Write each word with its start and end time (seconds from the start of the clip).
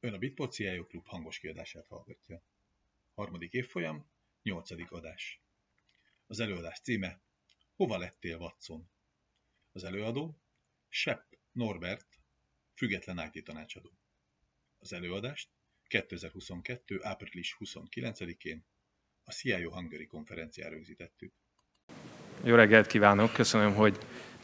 Ön 0.00 0.14
a 0.14 0.18
Bitport 0.18 0.52
CIO 0.52 0.86
Klub 0.86 1.06
hangos 1.06 1.38
kiadását 1.38 1.86
hallgatja. 1.86 2.42
Harmadik 3.14 3.52
évfolyam, 3.52 4.10
nyolcadik 4.42 4.90
adás. 4.90 5.42
Az 6.26 6.40
előadás 6.40 6.80
címe 6.80 7.22
Hova 7.76 7.98
lettél, 7.98 8.36
Watson? 8.36 8.90
Az 9.72 9.84
előadó 9.84 10.42
Sepp 10.88 11.32
Norbert, 11.52 12.20
független 12.74 13.30
IT 13.32 13.44
tanácsadó. 13.44 13.98
Az 14.78 14.92
előadást 14.92 15.50
2022. 15.86 16.98
április 17.02 17.56
29-én 17.58 18.64
a 19.24 19.32
CIO 19.32 19.70
Hungary 19.70 20.06
konferenciára 20.06 20.74
rögzítettük. 20.74 21.32
Jó 22.44 22.54
reggelt 22.54 22.86
kívánok, 22.86 23.32
köszönöm, 23.32 23.74
hogy 23.74 23.98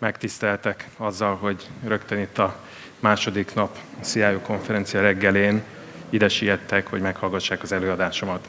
megtiszteltek 0.05 0.89
azzal, 0.97 1.37
hogy 1.37 1.67
rögtön 1.87 2.19
itt 2.19 2.39
a 2.39 2.57
második 2.99 3.55
nap 3.55 3.77
a 4.01 4.05
CIO 4.05 4.39
konferencia 4.39 5.01
reggelén 5.01 5.63
ide 6.11 6.29
siettek, 6.29 6.87
hogy 6.87 7.01
meghallgassák 7.01 7.63
az 7.63 7.73
előadásomat. 7.73 8.49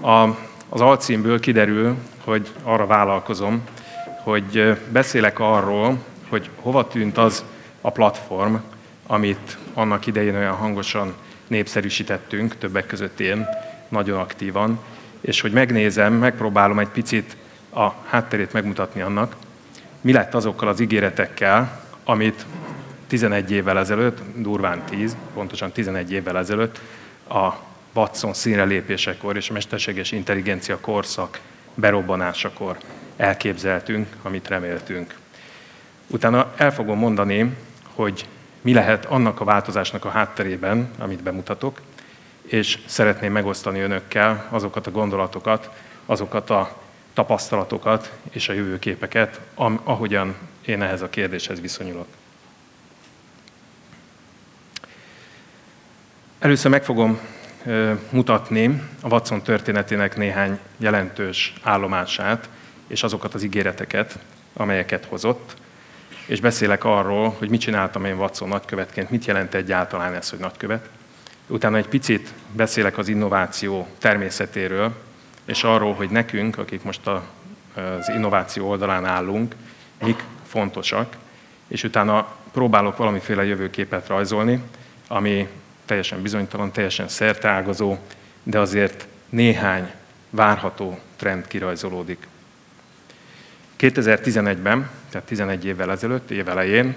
A, 0.00 0.28
az 0.68 0.80
alcímből 0.80 1.40
kiderül, 1.40 1.96
hogy 2.24 2.48
arra 2.62 2.86
vállalkozom, 2.86 3.62
hogy 4.22 4.76
beszélek 4.90 5.38
arról, 5.38 5.98
hogy 6.28 6.50
hova 6.60 6.88
tűnt 6.88 7.18
az 7.18 7.44
a 7.80 7.90
platform, 7.90 8.54
amit 9.06 9.56
annak 9.74 10.06
idején 10.06 10.36
olyan 10.36 10.54
hangosan 10.54 11.14
népszerűsítettünk, 11.46 12.58
többek 12.58 12.86
között 12.86 13.20
én, 13.20 13.46
nagyon 13.88 14.18
aktívan, 14.18 14.78
és 15.20 15.40
hogy 15.40 15.52
megnézem, 15.52 16.12
megpróbálom 16.12 16.78
egy 16.78 16.88
picit 16.88 17.36
a 17.74 17.88
hátterét 18.06 18.52
megmutatni 18.52 19.00
annak, 19.00 19.36
mi 20.00 20.12
lett 20.12 20.34
azokkal 20.34 20.68
az 20.68 20.80
ígéretekkel, 20.80 21.80
amit 22.04 22.46
11 23.06 23.50
évvel 23.50 23.78
ezelőtt, 23.78 24.18
durván 24.36 24.82
10, 24.84 25.16
pontosan 25.34 25.72
11 25.72 26.12
évvel 26.12 26.38
ezelőtt 26.38 26.80
a 27.28 27.52
Watson 27.92 28.34
színre 28.34 28.64
lépésekor 28.64 29.36
és 29.36 29.50
a 29.50 29.52
mesterséges 29.52 30.12
intelligencia 30.12 30.80
korszak 30.80 31.40
berobbanásakor 31.74 32.78
elképzeltünk, 33.16 34.06
amit 34.22 34.48
reméltünk. 34.48 35.14
Utána 36.06 36.52
el 36.56 36.72
fogom 36.72 36.98
mondani, 36.98 37.56
hogy 37.94 38.26
mi 38.60 38.72
lehet 38.72 39.04
annak 39.04 39.40
a 39.40 39.44
változásnak 39.44 40.04
a 40.04 40.08
hátterében, 40.08 40.90
amit 40.98 41.22
bemutatok, 41.22 41.80
és 42.42 42.78
szeretném 42.86 43.32
megosztani 43.32 43.80
önökkel 43.80 44.46
azokat 44.50 44.86
a 44.86 44.90
gondolatokat, 44.90 45.70
azokat 46.06 46.50
a 46.50 46.76
tapasztalatokat 47.14 48.12
és 48.30 48.48
a 48.48 48.52
jövőképeket, 48.52 49.40
ahogyan 49.84 50.36
én 50.66 50.82
ehhez 50.82 51.02
a 51.02 51.08
kérdéshez 51.08 51.60
viszonyulok. 51.60 52.06
Először 56.38 56.70
meg 56.70 56.84
fogom 56.84 57.20
mutatni 58.10 58.82
a 59.00 59.08
Watson 59.08 59.42
történetének 59.42 60.16
néhány 60.16 60.58
jelentős 60.76 61.54
állomását, 61.62 62.48
és 62.86 63.02
azokat 63.02 63.34
az 63.34 63.42
ígéreteket, 63.42 64.18
amelyeket 64.52 65.04
hozott, 65.04 65.56
és 66.26 66.40
beszélek 66.40 66.84
arról, 66.84 67.34
hogy 67.38 67.48
mit 67.50 67.60
csináltam 67.60 68.04
én 68.04 68.16
Watson 68.16 68.48
nagykövetként, 68.48 69.10
mit 69.10 69.24
jelent 69.24 69.54
egyáltalán 69.54 70.14
ez, 70.14 70.30
hogy 70.30 70.38
nagykövet. 70.38 70.88
Utána 71.46 71.76
egy 71.76 71.88
picit 71.88 72.32
beszélek 72.52 72.98
az 72.98 73.08
innováció 73.08 73.88
természetéről, 73.98 74.94
és 75.48 75.64
arról, 75.64 75.94
hogy 75.94 76.10
nekünk, 76.10 76.58
akik 76.58 76.82
most 76.82 77.06
a, 77.06 77.22
az 77.74 78.08
innováció 78.08 78.68
oldalán 78.68 79.04
állunk, 79.04 79.54
mik 80.02 80.24
fontosak, 80.46 81.16
és 81.68 81.82
utána 81.82 82.36
próbálok 82.52 82.96
valamiféle 82.96 83.44
jövőképet 83.44 84.06
rajzolni, 84.06 84.62
ami 85.06 85.48
teljesen 85.84 86.22
bizonytalan, 86.22 86.72
teljesen 86.72 87.08
szerteágazó, 87.08 87.96
de 88.42 88.58
azért 88.58 89.06
néhány 89.28 89.90
várható 90.30 90.98
trend 91.16 91.46
kirajzolódik. 91.46 92.26
2011-ben, 93.78 94.90
tehát 95.10 95.26
11 95.26 95.64
évvel 95.64 95.90
ezelőtt, 95.90 96.30
év 96.30 96.48
elején, 96.48 96.96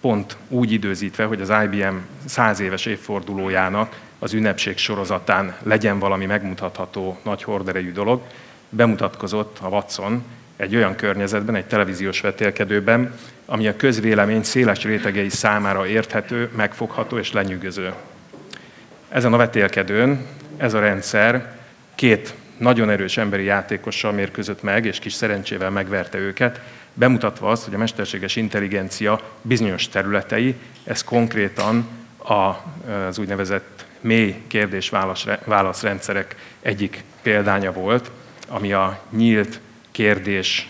pont 0.00 0.36
úgy 0.48 0.72
időzítve, 0.72 1.24
hogy 1.24 1.40
az 1.40 1.52
IBM 1.64 1.96
100 2.24 2.60
éves 2.60 2.86
évfordulójának 2.86 3.96
az 4.22 4.32
ünnepség 4.32 4.78
sorozatán 4.78 5.56
legyen 5.62 5.98
valami 5.98 6.26
megmutatható 6.26 7.18
nagy 7.22 7.42
horderejű 7.42 7.92
dolog, 7.92 8.22
bemutatkozott 8.68 9.58
a 9.62 9.68
Watson 9.68 10.24
egy 10.56 10.76
olyan 10.76 10.96
környezetben, 10.96 11.54
egy 11.54 11.64
televíziós 11.64 12.20
vetélkedőben, 12.20 13.14
ami 13.46 13.66
a 13.66 13.76
közvélemény 13.76 14.42
széles 14.42 14.84
rétegei 14.84 15.28
számára 15.28 15.86
érthető, 15.86 16.50
megfogható 16.56 17.18
és 17.18 17.32
lenyűgöző. 17.32 17.92
Ezen 19.08 19.32
a 19.32 19.36
vetélkedőn 19.36 20.26
ez 20.56 20.74
a 20.74 20.80
rendszer 20.80 21.56
két 21.94 22.34
nagyon 22.56 22.90
erős 22.90 23.16
emberi 23.16 23.44
játékossal 23.44 24.12
mérkőzött 24.12 24.62
meg, 24.62 24.84
és 24.84 24.98
kis 24.98 25.12
szerencsével 25.12 25.70
megverte 25.70 26.18
őket, 26.18 26.60
bemutatva 26.94 27.50
azt, 27.50 27.64
hogy 27.64 27.74
a 27.74 27.78
mesterséges 27.78 28.36
intelligencia 28.36 29.20
bizonyos 29.42 29.88
területei, 29.88 30.54
ez 30.84 31.04
konkrétan 31.04 31.88
az 32.18 33.18
úgynevezett 33.18 33.90
mély 34.02 34.42
kérdés-válaszrendszerek 34.46 36.36
egyik 36.60 37.04
példánya 37.22 37.72
volt, 37.72 38.10
ami 38.48 38.72
a 38.72 39.00
nyílt 39.10 39.60
kérdés, 39.90 40.68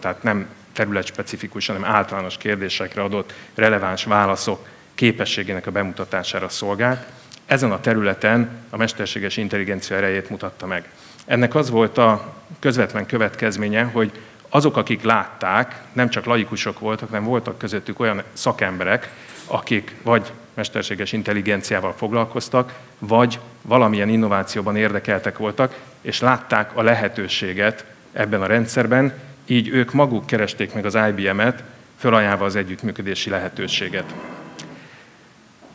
tehát 0.00 0.22
nem 0.22 0.46
területspecifikus, 0.72 1.66
hanem 1.66 1.84
általános 1.84 2.36
kérdésekre 2.36 3.02
adott 3.02 3.34
releváns 3.54 4.04
válaszok 4.04 4.66
képességének 4.94 5.66
a 5.66 5.70
bemutatására 5.70 6.48
szolgált. 6.48 7.06
Ezen 7.46 7.72
a 7.72 7.80
területen 7.80 8.50
a 8.70 8.76
mesterséges 8.76 9.36
intelligencia 9.36 9.96
erejét 9.96 10.30
mutatta 10.30 10.66
meg. 10.66 10.88
Ennek 11.24 11.54
az 11.54 11.70
volt 11.70 11.98
a 11.98 12.34
közvetlen 12.58 13.06
következménye, 13.06 13.82
hogy 13.82 14.12
azok, 14.48 14.76
akik 14.76 15.02
látták, 15.02 15.82
nem 15.92 16.08
csak 16.08 16.24
laikusok 16.24 16.78
voltak, 16.78 17.08
hanem 17.08 17.24
voltak 17.24 17.58
közöttük 17.58 18.00
olyan 18.00 18.22
szakemberek, 18.32 19.10
akik 19.46 19.94
vagy 20.02 20.32
mesterséges 20.58 21.12
intelligenciával 21.12 21.92
foglalkoztak, 21.92 22.74
vagy 22.98 23.38
valamilyen 23.62 24.08
innovációban 24.08 24.76
érdekeltek 24.76 25.38
voltak, 25.38 25.78
és 26.00 26.20
látták 26.20 26.76
a 26.76 26.82
lehetőséget 26.82 27.84
ebben 28.12 28.42
a 28.42 28.46
rendszerben, 28.46 29.12
így 29.46 29.68
ők 29.68 29.92
maguk 29.92 30.26
keresték 30.26 30.72
meg 30.72 30.86
az 30.86 30.98
IBM-et, 31.08 31.62
fölajánlva 31.98 32.44
az 32.44 32.56
együttműködési 32.56 33.30
lehetőséget. 33.30 34.14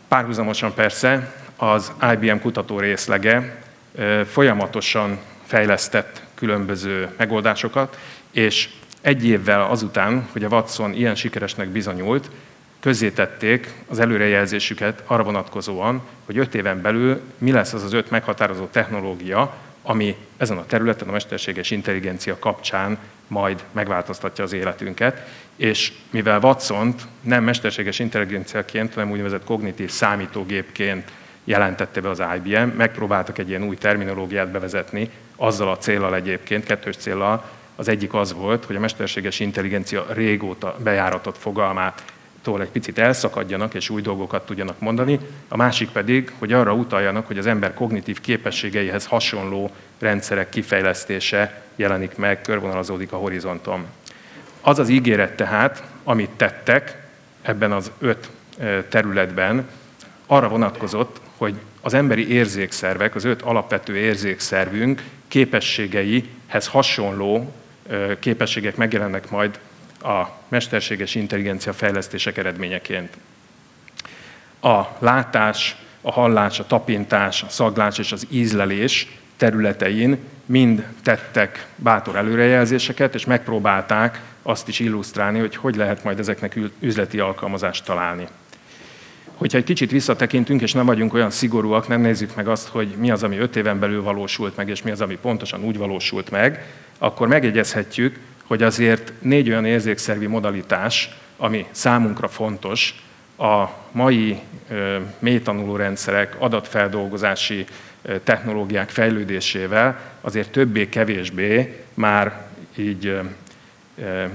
Párhuzamosan 0.08 0.74
persze 0.74 1.34
az 1.56 1.92
IBM 2.14 2.38
kutató 2.38 2.80
részlege 2.80 3.64
folyamatosan 4.32 5.20
fejlesztett 5.46 6.22
különböző 6.34 7.10
megoldásokat, 7.18 7.98
és 8.32 8.70
egy 9.02 9.26
évvel 9.26 9.62
azután, 9.62 10.28
hogy 10.32 10.44
a 10.44 10.48
Watson 10.48 10.94
ilyen 10.94 11.16
sikeresnek 11.16 11.68
bizonyult, 11.68 12.30
közzétették 12.84 13.74
az 13.88 14.00
előrejelzésüket 14.00 15.04
arra 15.06 15.24
vonatkozóan, 15.24 16.02
hogy 16.26 16.38
öt 16.38 16.56
éven 16.56 16.82
belül 16.82 17.22
mi 17.38 17.52
lesz 17.52 17.74
az 17.74 17.84
az 17.84 17.94
öt 17.94 18.10
meghatározó 18.10 18.66
technológia, 18.66 19.54
ami 19.82 20.16
ezen 20.38 20.58
a 20.58 20.66
területen 20.66 21.08
a 21.08 21.12
mesterséges 21.12 21.72
intelligencia 21.72 22.40
kapcsán 22.40 22.98
majd 23.28 23.64
megváltoztatja 23.72 24.44
az 24.44 24.54
életünket. 24.54 25.28
És 25.56 25.92
mivel 26.10 26.40
watson 26.40 26.96
nem 27.22 27.44
mesterséges 27.44 28.00
intelligenciaként, 28.00 28.94
hanem 28.94 29.12
úgynevezett 29.12 29.44
kognitív 29.44 29.90
számítógépként 29.90 31.12
jelentette 31.44 32.02
be 32.02 32.10
az 32.10 32.24
IBM, 32.36 32.68
megpróbáltak 32.78 33.38
egy 33.38 33.50
ilyen 33.50 33.64
új 33.64 33.76
terminológiát 33.76 34.52
bevezetni, 34.52 35.10
azzal 35.36 35.70
a 35.70 35.78
célral 35.78 36.16
egyébként, 36.16 36.66
kettős 36.66 36.96
célral, 36.96 37.50
az 37.76 37.88
egyik 37.88 38.14
az 38.14 38.34
volt, 38.34 38.66
hogy 38.66 38.76
a 38.76 38.80
mesterséges 38.80 39.40
intelligencia 39.40 40.06
régóta 40.10 40.78
bejáratott 40.84 41.38
fogalmát 41.38 42.04
tól 42.44 42.62
egy 42.62 42.70
picit 42.70 42.98
elszakadjanak 42.98 43.74
és 43.74 43.90
új 43.90 44.02
dolgokat 44.02 44.46
tudjanak 44.46 44.80
mondani, 44.80 45.20
a 45.48 45.58
másik 45.58 45.90
pedig, 45.90 46.32
hogy 46.40 46.54
arra 46.54 46.74
utaljanak, 46.74 47.28
hogy 47.28 47.38
az 47.38 47.46
ember 47.46 47.74
kognitív 47.74 48.22
képességeihez 48.22 49.06
hasonló 49.06 49.72
rendszerek 50.00 50.50
kifejlesztése 50.50 51.62
jelenik 51.76 52.16
meg, 52.16 52.42
körvonalazódik 52.42 53.12
a 53.12 53.18
horizonton. 53.18 53.86
Az 54.62 54.80
az 54.80 54.90
ígéret 54.90 55.36
tehát, 55.36 55.84
amit 56.04 56.30
tettek 56.30 57.08
ebben 57.42 57.72
az 57.72 57.92
öt 58.00 58.30
területben, 58.90 59.68
arra 60.26 60.48
vonatkozott, 60.48 61.22
hogy 61.38 61.56
az 61.82 61.94
emberi 61.94 62.32
érzékszervek, 62.32 63.16
az 63.16 63.24
öt 63.24 63.42
alapvető 63.42 63.96
érzékszervünk 63.96 65.04
képességeihez 65.28 66.68
hasonló 66.68 67.54
képességek 68.20 68.76
megjelennek 68.76 69.30
majd 69.30 69.60
a 70.04 70.38
mesterséges 70.48 71.16
intelligencia 71.16 71.74
fejlesztések 71.74 72.38
eredményeként. 72.38 73.18
A 74.62 74.82
látás, 75.00 75.76
a 76.02 76.12
hallás, 76.12 76.60
a 76.60 76.68
tapintás, 76.68 77.44
a 77.44 77.50
szaglás 77.50 77.98
és 77.98 78.12
az 78.12 78.28
ízlelés 78.30 79.08
területein 79.38 80.18
mind 80.46 80.86
tettek 81.04 81.68
bátor 81.76 82.16
előrejelzéseket, 82.16 83.16
és 83.16 83.26
megpróbálták 83.26 84.22
azt 84.42 84.68
is 84.68 84.80
illusztrálni, 84.80 85.40
hogy 85.40 85.56
hogy 85.56 85.76
lehet 85.76 86.04
majd 86.04 86.20
ezeknek 86.20 86.60
üzleti 86.80 87.20
alkalmazást 87.20 87.86
találni. 87.86 88.28
hogyha 89.34 89.58
egy 89.58 89.64
kicsit 89.64 89.92
visszatekintünk, 89.92 90.62
és 90.62 90.74
nem 90.74 90.86
vagyunk 90.86 91.14
olyan 91.14 91.30
szigorúak, 91.30 91.88
nem 91.88 92.02
nézzük 92.02 92.36
meg 92.36 92.48
azt, 92.48 92.68
hogy 92.68 92.88
mi 92.98 93.12
az, 93.12 93.24
ami 93.24 93.38
öt 93.38 93.56
éven 93.56 93.80
belül 93.80 94.04
valósult 94.04 94.56
meg, 94.56 94.70
és 94.70 94.82
mi 94.82 94.92
az, 94.92 95.02
ami 95.02 95.18
pontosan 95.22 95.64
úgy 95.64 95.78
valósult 95.78 96.30
meg, 96.30 96.66
akkor 96.98 97.28
megjegyezhetjük, 97.28 98.20
hogy 98.48 98.64
azért 98.64 99.14
négy 99.22 99.50
olyan 99.50 99.66
érzékszervi 99.66 100.26
modalitás, 100.26 101.10
ami 101.38 101.66
számunkra 101.72 102.28
fontos, 102.28 103.04
a 103.38 103.66
mai 103.92 104.40
mélytanuló 105.20 105.76
rendszerek, 105.76 106.36
adatfeldolgozási 106.40 107.66
technológiák 108.24 108.90
fejlődésével 108.90 110.00
azért 110.22 110.52
többé-kevésbé 110.52 111.84
már 111.94 112.42
így 112.76 113.20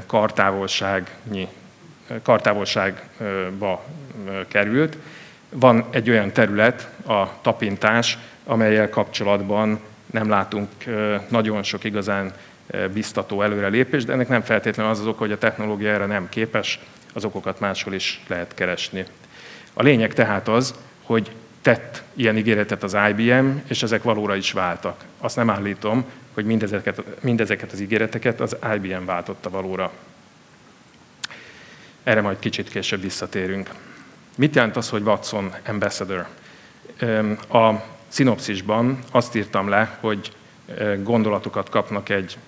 kartávolságnyi, 0.06 1.48
kartávolságba 2.22 3.84
került. 4.48 4.96
Van 5.50 5.84
egy 5.90 6.10
olyan 6.10 6.32
terület, 6.32 6.88
a 7.06 7.40
tapintás, 7.40 8.18
amelyel 8.44 8.88
kapcsolatban 8.88 9.80
nem 10.10 10.28
látunk 10.28 10.68
nagyon 11.28 11.62
sok 11.62 11.84
igazán 11.84 12.32
biztató 12.92 13.42
előrelépést, 13.42 14.06
de 14.06 14.12
ennek 14.12 14.28
nem 14.28 14.42
feltétlenül 14.42 14.92
az 14.92 15.00
az 15.00 15.06
oka, 15.06 15.18
hogy 15.18 15.32
a 15.32 15.38
technológia 15.38 15.90
erre 15.90 16.06
nem 16.06 16.28
képes, 16.28 16.80
az 17.14 17.24
okokat 17.24 17.60
máshol 17.60 17.94
is 17.94 18.22
lehet 18.26 18.54
keresni. 18.54 19.04
A 19.72 19.82
lényeg 19.82 20.14
tehát 20.14 20.48
az, 20.48 20.74
hogy 21.02 21.30
tett 21.62 22.02
ilyen 22.14 22.36
ígéretet 22.36 22.82
az 22.82 22.96
IBM, 23.08 23.48
és 23.68 23.82
ezek 23.82 24.02
valóra 24.02 24.36
is 24.36 24.52
váltak. 24.52 25.04
Azt 25.18 25.36
nem 25.36 25.50
állítom, 25.50 26.04
hogy 26.34 26.44
mindezeket, 26.44 27.02
mindezeket 27.20 27.72
az 27.72 27.80
ígéreteket 27.80 28.40
az 28.40 28.56
IBM 28.74 29.04
váltotta 29.04 29.50
valóra. 29.50 29.92
Erre 32.02 32.20
majd 32.20 32.38
kicsit 32.38 32.68
később 32.68 33.00
visszatérünk. 33.00 33.70
Mit 34.36 34.54
jelent 34.54 34.76
az, 34.76 34.88
hogy 34.88 35.02
Watson 35.02 35.54
Ambassador? 35.66 36.26
A 37.48 37.72
szinopszisban 38.08 38.98
azt 39.10 39.34
írtam 39.34 39.68
le, 39.68 39.98
hogy 40.00 40.32
gondolatokat 41.02 41.68
kapnak 41.68 42.08
egy 42.08 42.38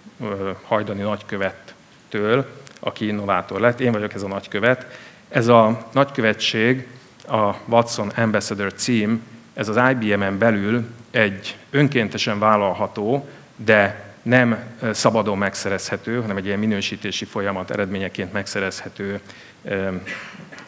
hajdani 0.65 1.03
nagykövettől, 1.03 2.47
aki 2.81 3.07
innovátor 3.07 3.61
lett. 3.61 3.81
Én 3.81 3.93
vagyok 3.93 4.15
ez 4.15 4.23
a 4.23 4.29
nagykövet. 4.29 4.99
Ez 5.29 5.49
a 5.49 5.87
nagykövetség, 5.93 6.87
a 7.29 7.55
Watson 7.65 8.09
Ambassador 8.09 8.73
cím, 8.75 9.23
ez 9.55 9.69
az 9.69 9.81
IBM-en 9.91 10.39
belül 10.39 10.85
egy 11.11 11.57
önkéntesen 11.71 12.39
vállalható, 12.39 13.29
de 13.57 14.09
nem 14.23 14.59
szabadon 14.93 15.39
megszerezhető, 15.39 16.21
hanem 16.21 16.37
egy 16.37 16.47
ilyen 16.47 16.59
minősítési 16.59 17.25
folyamat 17.25 17.71
eredményeként 17.71 18.33
megszerezhető 18.33 19.21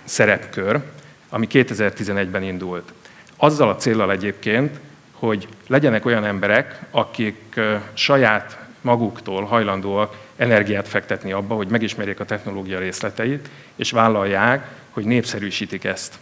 szerepkör, 0.04 0.80
ami 1.28 1.46
2011-ben 1.50 2.42
indult. 2.42 2.92
Azzal 3.36 3.68
a 3.68 3.76
célral 3.76 4.10
egyébként, 4.10 4.78
hogy 5.12 5.48
legyenek 5.66 6.04
olyan 6.04 6.24
emberek, 6.24 6.80
akik 6.90 7.60
saját 7.92 8.58
maguktól 8.82 9.44
hajlandóak 9.44 10.16
energiát 10.36 10.88
fektetni 10.88 11.32
abba, 11.32 11.54
hogy 11.54 11.68
megismerjék 11.68 12.20
a 12.20 12.24
technológia 12.24 12.78
részleteit, 12.78 13.48
és 13.76 13.90
vállalják, 13.90 14.68
hogy 14.90 15.04
népszerűsítik 15.04 15.84
ezt. 15.84 16.14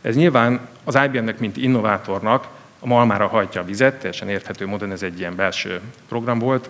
Ez 0.00 0.16
nyilván 0.16 0.68
az 0.84 0.98
IBM-nek, 1.04 1.38
mint 1.38 1.56
innovátornak 1.56 2.48
a 2.80 2.86
malmára 2.86 3.26
hajtja 3.26 3.60
a 3.60 3.64
vizet, 3.64 3.94
teljesen 3.94 4.28
érthető 4.28 4.66
módon 4.66 4.92
ez 4.92 5.02
egy 5.02 5.18
ilyen 5.18 5.36
belső 5.36 5.80
program 6.08 6.38
volt, 6.38 6.68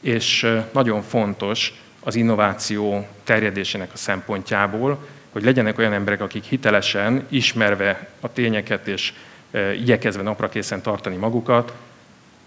és 0.00 0.46
nagyon 0.72 1.02
fontos 1.02 1.82
az 2.00 2.14
innováció 2.14 3.06
terjedésének 3.24 3.90
a 3.92 3.96
szempontjából, 3.96 5.06
hogy 5.32 5.44
legyenek 5.44 5.78
olyan 5.78 5.92
emberek, 5.92 6.20
akik 6.20 6.44
hitelesen, 6.44 7.26
ismerve 7.28 8.08
a 8.20 8.32
tényeket 8.32 8.86
és 8.86 9.12
igyekezve 9.74 10.22
naprakészen 10.22 10.82
tartani 10.82 11.16
magukat, 11.16 11.72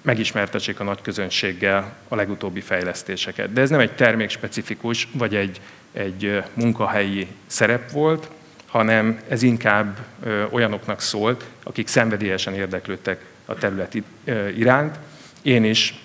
megismertessék 0.01 0.79
a 0.79 0.83
nagy 0.83 1.01
közönséggel 1.01 1.93
a 2.07 2.15
legutóbbi 2.15 2.61
fejlesztéseket. 2.61 3.53
De 3.53 3.61
ez 3.61 3.69
nem 3.69 3.79
egy 3.79 3.95
termékspecifikus, 3.95 5.07
vagy 5.13 5.35
egy, 5.35 5.61
egy 5.93 6.43
munkahelyi 6.53 7.27
szerep 7.47 7.91
volt, 7.91 8.29
hanem 8.67 9.19
ez 9.27 9.43
inkább 9.43 9.97
olyanoknak 10.49 11.01
szólt, 11.01 11.45
akik 11.63 11.87
szenvedélyesen 11.87 12.53
érdeklődtek 12.53 13.25
a 13.45 13.53
terület 13.53 13.97
iránt. 14.57 14.99
Én 15.41 15.63
is 15.63 16.03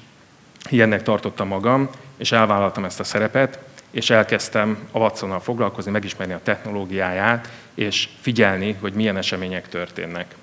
ilyennek 0.69 1.02
tartottam 1.02 1.49
magam, 1.49 1.90
és 2.16 2.32
elvállaltam 2.32 2.84
ezt 2.84 3.00
a 3.00 3.04
szerepet, 3.04 3.58
és 3.90 4.10
elkezdtem 4.10 4.78
a 4.90 4.99
Watsonnal 4.99 5.40
foglalkozni, 5.40 5.90
megismerni 5.90 6.32
a 6.32 6.40
technológiáját, 6.42 7.49
és 7.75 8.08
figyelni, 8.20 8.76
hogy 8.81 8.92
milyen 8.92 9.16
események 9.16 9.69
történnek. 9.69 10.34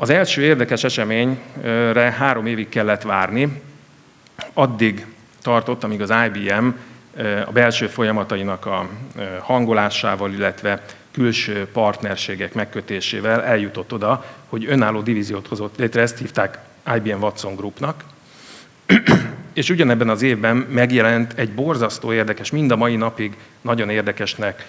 Az 0.00 0.10
első 0.10 0.42
érdekes 0.42 0.84
eseményre 0.84 2.14
három 2.18 2.46
évig 2.46 2.68
kellett 2.68 3.02
várni, 3.02 3.62
addig 4.52 5.06
tartott, 5.42 5.84
amíg 5.84 6.00
az 6.00 6.12
IBM 6.26 6.68
a 7.46 7.52
belső 7.52 7.86
folyamatainak 7.86 8.66
a 8.66 8.88
hangolásával, 9.40 10.32
illetve 10.32 10.84
külső 11.10 11.66
partnerségek 11.72 12.54
megkötésével 12.54 13.42
eljutott 13.42 13.92
oda, 13.92 14.24
hogy 14.48 14.66
önálló 14.68 15.00
divíziót 15.00 15.48
hozott 15.48 15.78
létre, 15.78 16.02
ezt 16.02 16.18
hívták 16.18 16.58
IBM 16.96 17.22
Watson 17.22 17.56
Groupnak, 17.56 18.04
és 19.52 19.70
ugyanebben 19.70 20.08
az 20.08 20.22
évben 20.22 20.56
megjelent 20.56 21.32
egy 21.36 21.52
borzasztó 21.52 22.12
érdekes, 22.12 22.50
mind 22.50 22.70
a 22.70 22.76
mai 22.76 22.96
napig 22.96 23.36
nagyon 23.60 23.90
érdekesnek 23.90 24.66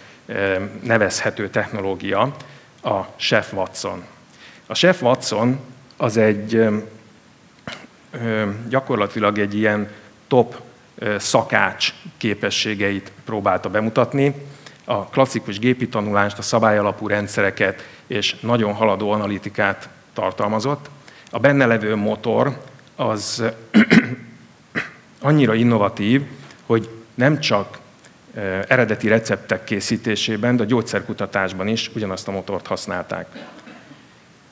nevezhető 0.84 1.50
technológia, 1.50 2.36
a 2.84 3.00
Chef 3.18 3.54
Watson. 3.54 4.04
A 4.72 4.76
Chef 4.76 5.02
Watson 5.02 5.60
az 5.98 6.18
egy 6.18 6.68
gyakorlatilag 8.68 9.38
egy 9.38 9.56
ilyen 9.56 9.90
top 10.28 10.62
szakács 11.18 11.94
képességeit 12.18 13.12
próbálta 13.26 13.70
bemutatni, 13.70 14.36
a 14.86 15.06
klasszikus 15.06 15.60
gépi 15.60 15.88
tanulást, 15.88 16.38
a 16.38 16.42
szabályalapú 16.42 17.08
rendszereket 17.08 17.88
és 18.08 18.36
nagyon 18.40 18.74
haladó 18.74 19.12
analitikát 19.12 19.90
tartalmazott. 20.14 20.90
A 21.32 21.40
benne 21.40 21.66
levő 21.66 21.96
motor 21.96 22.58
az 22.96 23.44
annyira 25.20 25.54
innovatív, 25.54 26.22
hogy 26.66 26.90
nem 27.14 27.40
csak 27.40 27.80
eredeti 28.68 29.08
receptek 29.08 29.64
készítésében, 29.64 30.56
de 30.56 30.64
a 30.64 30.66
gyógyszerkutatásban 30.66 31.68
is 31.68 31.92
ugyanazt 31.96 32.28
a 32.28 32.32
motort 32.32 32.68
használták. 32.68 33.28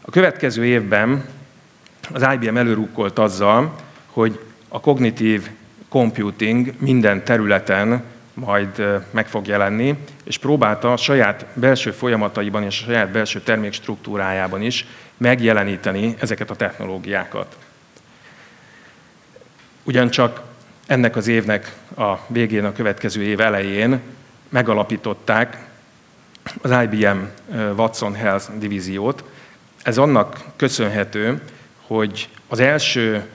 A 0.08 0.12
következő 0.12 0.66
évben 0.66 1.26
az 2.14 2.28
IBM 2.34 2.58
előrukkolt 2.58 3.20
azzal, 3.20 3.76
hogy 4.06 4.40
a 4.68 4.80
kognitív 4.80 5.50
computing 5.90 6.74
minden 6.78 7.24
területen 7.24 8.04
majd 8.34 8.84
meg 9.12 9.28
fog 9.28 9.48
jelenni, 9.48 9.98
és 10.24 10.38
próbálta 10.38 10.94
a 10.94 10.98
saját 10.98 11.46
belső 11.54 11.92
folyamataiban 11.92 12.64
és 12.64 12.82
a 12.82 12.86
saját 12.86 13.12
belső 13.12 13.42
termék 13.42 13.74
struktúrájában 13.74 14.62
is 14.62 14.86
megjeleníteni 15.18 16.16
ezeket 16.20 16.50
a 16.50 16.56
technológiákat. 16.56 17.58
Ugyancsak 19.84 20.42
ennek 20.86 21.16
az 21.16 21.28
évnek 21.28 21.74
a 21.98 22.14
végén, 22.28 22.66
a 22.66 22.74
következő 22.74 23.24
év 23.24 23.40
elején 23.40 24.00
megalapították 24.50 25.66
az 26.62 26.72
IBM 26.84 27.18
Watson 27.76 28.16
Health 28.16 28.58
divíziót. 28.58 29.24
Ez 29.88 29.98
annak 29.98 30.40
köszönhető, 30.56 31.42
hogy 31.82 32.30
az 32.48 32.60
első 32.60 33.26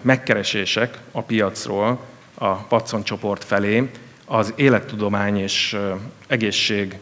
megkeresések 0.00 0.98
a 1.12 1.22
piacról 1.22 2.00
a 2.38 2.56
Watson 2.68 3.02
csoport 3.02 3.44
felé 3.44 3.90
az 4.26 4.52
élettudomány 4.56 5.38
és 5.38 5.76
egészség, 6.26 6.98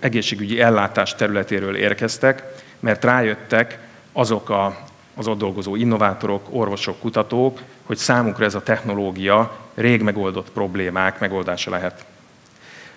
egészségügyi 0.00 0.60
ellátás 0.60 1.14
területéről 1.14 1.76
érkeztek, 1.76 2.42
mert 2.80 3.04
rájöttek 3.04 3.78
azok 4.12 4.50
a, 4.50 4.76
az 5.14 5.26
ott 5.26 5.38
dolgozó 5.38 5.76
innovátorok, 5.76 6.46
orvosok, 6.50 7.00
kutatók, 7.00 7.60
hogy 7.82 7.96
számukra 7.96 8.44
ez 8.44 8.54
a 8.54 8.62
technológia 8.62 9.58
rég 9.74 10.02
megoldott 10.02 10.50
problémák 10.50 11.20
megoldása 11.20 11.70
lehet. 11.70 12.04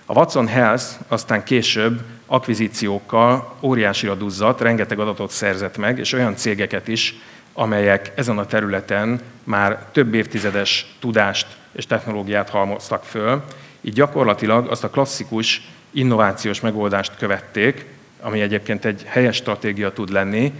A 0.05 0.13
Watson 0.13 0.48
Health 0.48 0.86
aztán 1.07 1.43
később 1.43 2.01
akvizíciókkal 2.27 3.55
óriásira 3.62 4.15
duzzadt, 4.15 4.62
rengeteg 4.62 5.00
adatot 5.00 5.31
szerzett 5.31 5.77
meg, 5.77 6.00
és 6.00 6.13
olyan 6.13 6.36
cégeket 6.36 6.88
is, 6.88 7.15
amelyek 7.53 8.12
ezen 8.15 8.38
a 8.38 8.46
területen 8.46 9.22
már 9.43 9.86
több 9.91 10.13
évtizedes 10.13 10.96
tudást 11.00 11.48
és 11.72 11.86
technológiát 11.86 12.50
halmoztak 12.50 13.03
föl, 13.03 13.43
így 13.81 13.93
gyakorlatilag 13.93 14.67
azt 14.67 14.84
a 14.84 14.89
klasszikus 14.89 15.62
innovációs 15.91 16.60
megoldást 16.60 17.17
követték, 17.17 17.86
ami 18.22 18.41
egyébként 18.41 18.86
egy 18.86 19.03
helyes 19.05 19.36
stratégia 19.36 19.93
tud 19.93 20.10
lenni, 20.10 20.53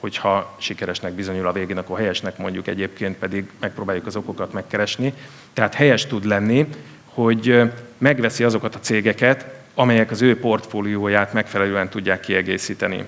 hogyha 0.00 0.54
sikeresnek 0.58 1.12
bizonyul 1.12 1.46
a 1.46 1.52
végén, 1.52 1.78
akkor 1.78 1.98
helyesnek 1.98 2.38
mondjuk 2.38 2.66
egyébként 2.66 3.16
pedig 3.16 3.50
megpróbáljuk 3.60 4.06
az 4.06 4.16
okokat 4.16 4.52
megkeresni. 4.52 5.12
Tehát 5.52 5.74
helyes 5.74 6.06
tud 6.06 6.24
lenni, 6.24 6.66
hogy 7.04 7.62
megveszi 7.98 8.44
azokat 8.44 8.74
a 8.74 8.78
cégeket, 8.78 9.46
amelyek 9.78 10.10
az 10.10 10.22
ő 10.22 10.38
portfólióját 10.38 11.32
megfelelően 11.32 11.88
tudják 11.88 12.20
kiegészíteni. 12.20 13.04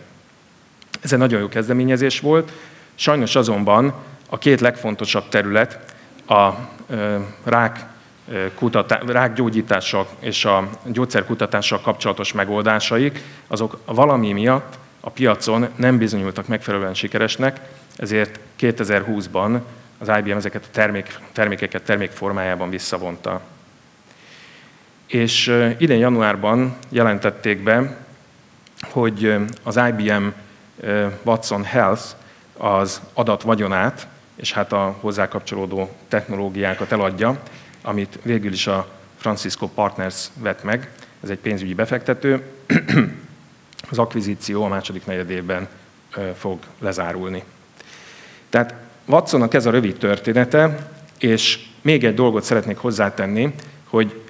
Ez 1.00 1.12
egy 1.12 1.18
nagyon 1.18 1.40
jó 1.40 1.48
kezdeményezés 1.48 2.20
volt, 2.20 2.52
sajnos 2.94 3.36
azonban 3.36 3.94
a 4.28 4.38
két 4.38 4.60
legfontosabb 4.60 5.28
terület 5.28 5.94
a 6.26 6.50
rák 7.44 7.84
kutatá, 8.54 9.00
rákgyógyítással 9.06 10.08
és 10.20 10.44
a 10.44 10.68
gyógyszerkutatással 10.84 11.80
kapcsolatos 11.80 12.32
megoldásaik, 12.32 13.22
azok 13.46 13.78
valami 13.84 14.32
miatt 14.32 14.78
a 15.00 15.10
piacon 15.10 15.68
nem 15.76 15.98
bizonyultak 15.98 16.46
megfelelően 16.46 16.94
sikeresnek, 16.94 17.60
ezért 17.96 18.40
2020-ban 18.60 19.60
az 19.98 20.10
IBM 20.18 20.36
ezeket 20.36 20.64
a 20.64 20.70
termék, 20.70 21.18
termékeket 21.32 21.82
termékformájában 21.82 22.70
visszavonta. 22.70 23.40
És 25.10 25.56
idén 25.78 25.98
januárban 25.98 26.76
jelentették 26.88 27.62
be, 27.62 27.96
hogy 28.80 29.34
az 29.62 29.80
IBM 29.88 30.26
Watson 31.22 31.64
Health 31.64 32.02
az 32.56 33.00
adat 33.14 33.42
vagyonát, 33.42 34.06
és 34.36 34.52
hát 34.52 34.72
a 34.72 34.96
hozzá 35.00 35.28
kapcsolódó 35.28 35.90
technológiákat 36.08 36.92
eladja, 36.92 37.40
amit 37.82 38.18
végül 38.22 38.52
is 38.52 38.66
a 38.66 38.88
Francisco 39.16 39.66
Partners 39.66 40.28
vett 40.34 40.62
meg, 40.62 40.90
ez 41.22 41.30
egy 41.30 41.38
pénzügyi 41.38 41.74
befektető. 41.74 42.42
Az 43.90 43.98
akvizíció 43.98 44.64
a 44.64 44.68
második 44.68 45.06
negyedében 45.06 45.68
fog 46.34 46.58
lezárulni. 46.78 47.42
Tehát 48.48 48.74
Watsonnak 49.06 49.54
ez 49.54 49.66
a 49.66 49.70
rövid 49.70 49.96
története, 49.96 50.90
és 51.18 51.66
még 51.80 52.04
egy 52.04 52.14
dolgot 52.14 52.44
szeretnék 52.44 52.76
hozzátenni, 52.76 53.54
hogy 53.84 54.22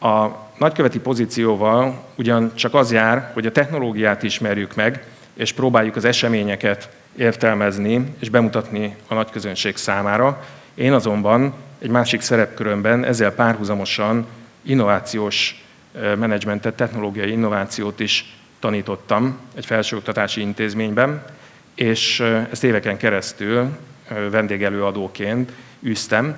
a 0.00 0.28
nagyköveti 0.58 0.98
pozícióval 0.98 2.04
ugyan 2.16 2.54
csak 2.54 2.74
az 2.74 2.92
jár, 2.92 3.30
hogy 3.32 3.46
a 3.46 3.52
technológiát 3.52 4.22
ismerjük 4.22 4.74
meg, 4.74 5.04
és 5.34 5.52
próbáljuk 5.52 5.96
az 5.96 6.04
eseményeket 6.04 6.90
értelmezni 7.16 8.14
és 8.18 8.28
bemutatni 8.28 8.96
a 9.08 9.14
nagyközönség 9.14 9.76
számára. 9.76 10.44
Én 10.74 10.92
azonban 10.92 11.54
egy 11.78 11.90
másik 11.90 12.20
szerepkörömben 12.20 13.04
ezzel 13.04 13.32
párhuzamosan 13.32 14.26
innovációs 14.62 15.64
menedzsmentet, 16.18 16.74
technológiai 16.74 17.30
innovációt 17.30 18.00
is 18.00 18.36
tanítottam 18.60 19.38
egy 19.54 19.66
felsőoktatási 19.66 20.40
intézményben, 20.40 21.24
és 21.74 22.20
ezt 22.50 22.64
éveken 22.64 22.96
keresztül 22.96 23.68
vendégelőadóként 24.30 25.52
űztem. 25.82 26.36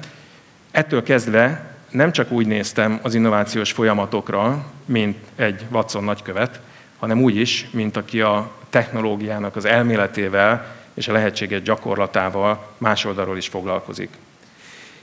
Ettől 0.71 1.03
kezdve 1.03 1.72
nem 1.93 2.13
csak 2.13 2.31
úgy 2.31 2.47
néztem 2.47 2.99
az 3.03 3.15
innovációs 3.15 3.73
folyamatokra, 3.73 4.65
mint 4.85 5.17
egy 5.37 5.65
Watson 5.71 6.05
nagykövet, 6.05 6.61
hanem 6.99 7.23
úgy 7.23 7.37
is, 7.37 7.69
mint 7.71 7.97
aki 7.97 8.21
a 8.21 8.51
technológiának 8.71 9.57
az 9.57 9.65
elméletével 9.65 10.67
és 10.95 11.09
a 11.09 11.13
lehetséges 11.13 11.63
gyakorlatával 11.63 12.73
más 12.79 13.05
oldalról 13.05 13.37
is 13.37 13.49
foglalkozik. 13.49 14.09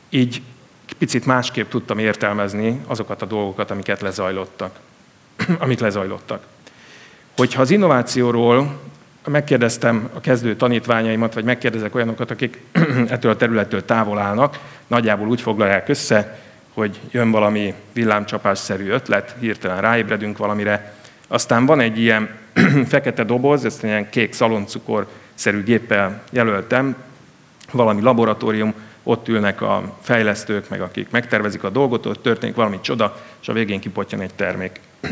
Így 0.10 0.41
picit 0.98 1.25
másképp 1.25 1.69
tudtam 1.69 1.98
értelmezni 1.98 2.81
azokat 2.88 3.22
a 3.22 3.25
dolgokat, 3.25 3.72
amiket 3.72 4.01
lezajlottak. 4.01 4.79
amik 5.60 5.79
lezajlottak. 5.79 6.43
Hogyha 7.38 7.62
az 7.62 7.72
innovációról 7.72 8.79
megkérdeztem 9.25 10.10
a 10.13 10.19
kezdő 10.19 10.55
tanítványaimat, 10.55 11.34
vagy 11.34 11.43
megkérdezek 11.43 11.96
olyanokat, 11.96 12.31
akik 12.31 12.62
ettől 13.08 13.31
a 13.31 13.36
területtől 13.36 13.86
távol 13.86 14.19
állnak, 14.19 14.60
nagyjából 14.88 15.27
úgy 15.27 15.41
foglalják 15.41 15.89
össze, 15.89 16.39
hogy 16.73 16.99
jön 17.11 17.31
valami 17.31 17.73
villámcsapásszerű 17.93 18.89
ötlet, 18.89 19.35
hirtelen 19.39 19.81
ráébredünk 19.81 20.38
valamire, 20.38 20.93
aztán 21.27 21.65
van 21.65 21.79
egy 21.79 21.99
ilyen 21.99 22.29
fekete 22.88 23.23
doboz, 23.23 23.65
ezt 23.65 23.83
ilyen 23.83 24.09
kék 24.09 24.33
szaloncukor-szerű 24.33 25.63
géppel 25.63 26.23
jelöltem, 26.31 26.95
valami 27.71 28.01
laboratórium, 28.01 28.73
ott 29.03 29.27
ülnek 29.27 29.61
a 29.61 29.97
fejlesztők, 30.01 30.69
meg 30.69 30.81
akik 30.81 31.09
megtervezik 31.09 31.63
a 31.63 31.69
dolgot, 31.69 32.05
ott 32.05 32.23
történik 32.23 32.55
valami 32.55 32.81
csoda, 32.81 33.21
és 33.41 33.47
a 33.47 33.53
végén 33.53 33.79
kipottyan 33.79 34.21
egy 34.21 34.33
termék. 34.33 34.79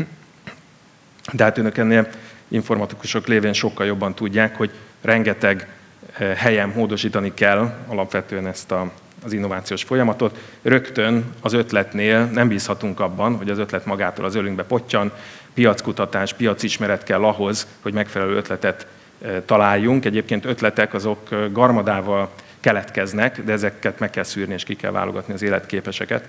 De 1.32 1.44
hát 1.44 1.58
önök 1.58 1.78
ennél 1.78 2.08
informatikusok 2.48 3.26
lévén 3.26 3.52
sokkal 3.52 3.86
jobban 3.86 4.14
tudják, 4.14 4.56
hogy 4.56 4.70
rengeteg 5.00 5.68
eh, 6.12 6.34
helyen 6.36 6.72
módosítani 6.74 7.34
kell 7.34 7.74
alapvetően 7.86 8.46
ezt 8.46 8.70
a, 8.70 8.90
az 9.24 9.32
innovációs 9.32 9.82
folyamatot. 9.82 10.38
Rögtön 10.62 11.24
az 11.40 11.52
ötletnél 11.52 12.24
nem 12.24 12.48
bízhatunk 12.48 13.00
abban, 13.00 13.36
hogy 13.36 13.50
az 13.50 13.58
ötlet 13.58 13.86
magától 13.86 14.24
az 14.24 14.34
ölünkbe 14.34 14.64
pottyan, 14.64 15.12
piackutatás, 15.54 16.32
piacismeret 16.32 17.02
kell 17.02 17.24
ahhoz, 17.24 17.66
hogy 17.82 17.92
megfelelő 17.92 18.36
ötletet 18.36 18.86
eh, 19.22 19.42
találjunk. 19.46 20.04
Egyébként 20.04 20.44
ötletek 20.44 20.94
azok 20.94 21.18
eh, 21.30 21.38
garmadával 21.52 22.30
keletkeznek, 22.60 23.42
de 23.42 23.52
ezeket 23.52 23.98
meg 23.98 24.10
kell 24.10 24.22
szűrni 24.22 24.54
és 24.54 24.64
ki 24.64 24.74
kell 24.74 24.90
válogatni 24.90 25.34
az 25.34 25.42
életképeseket. 25.42 26.28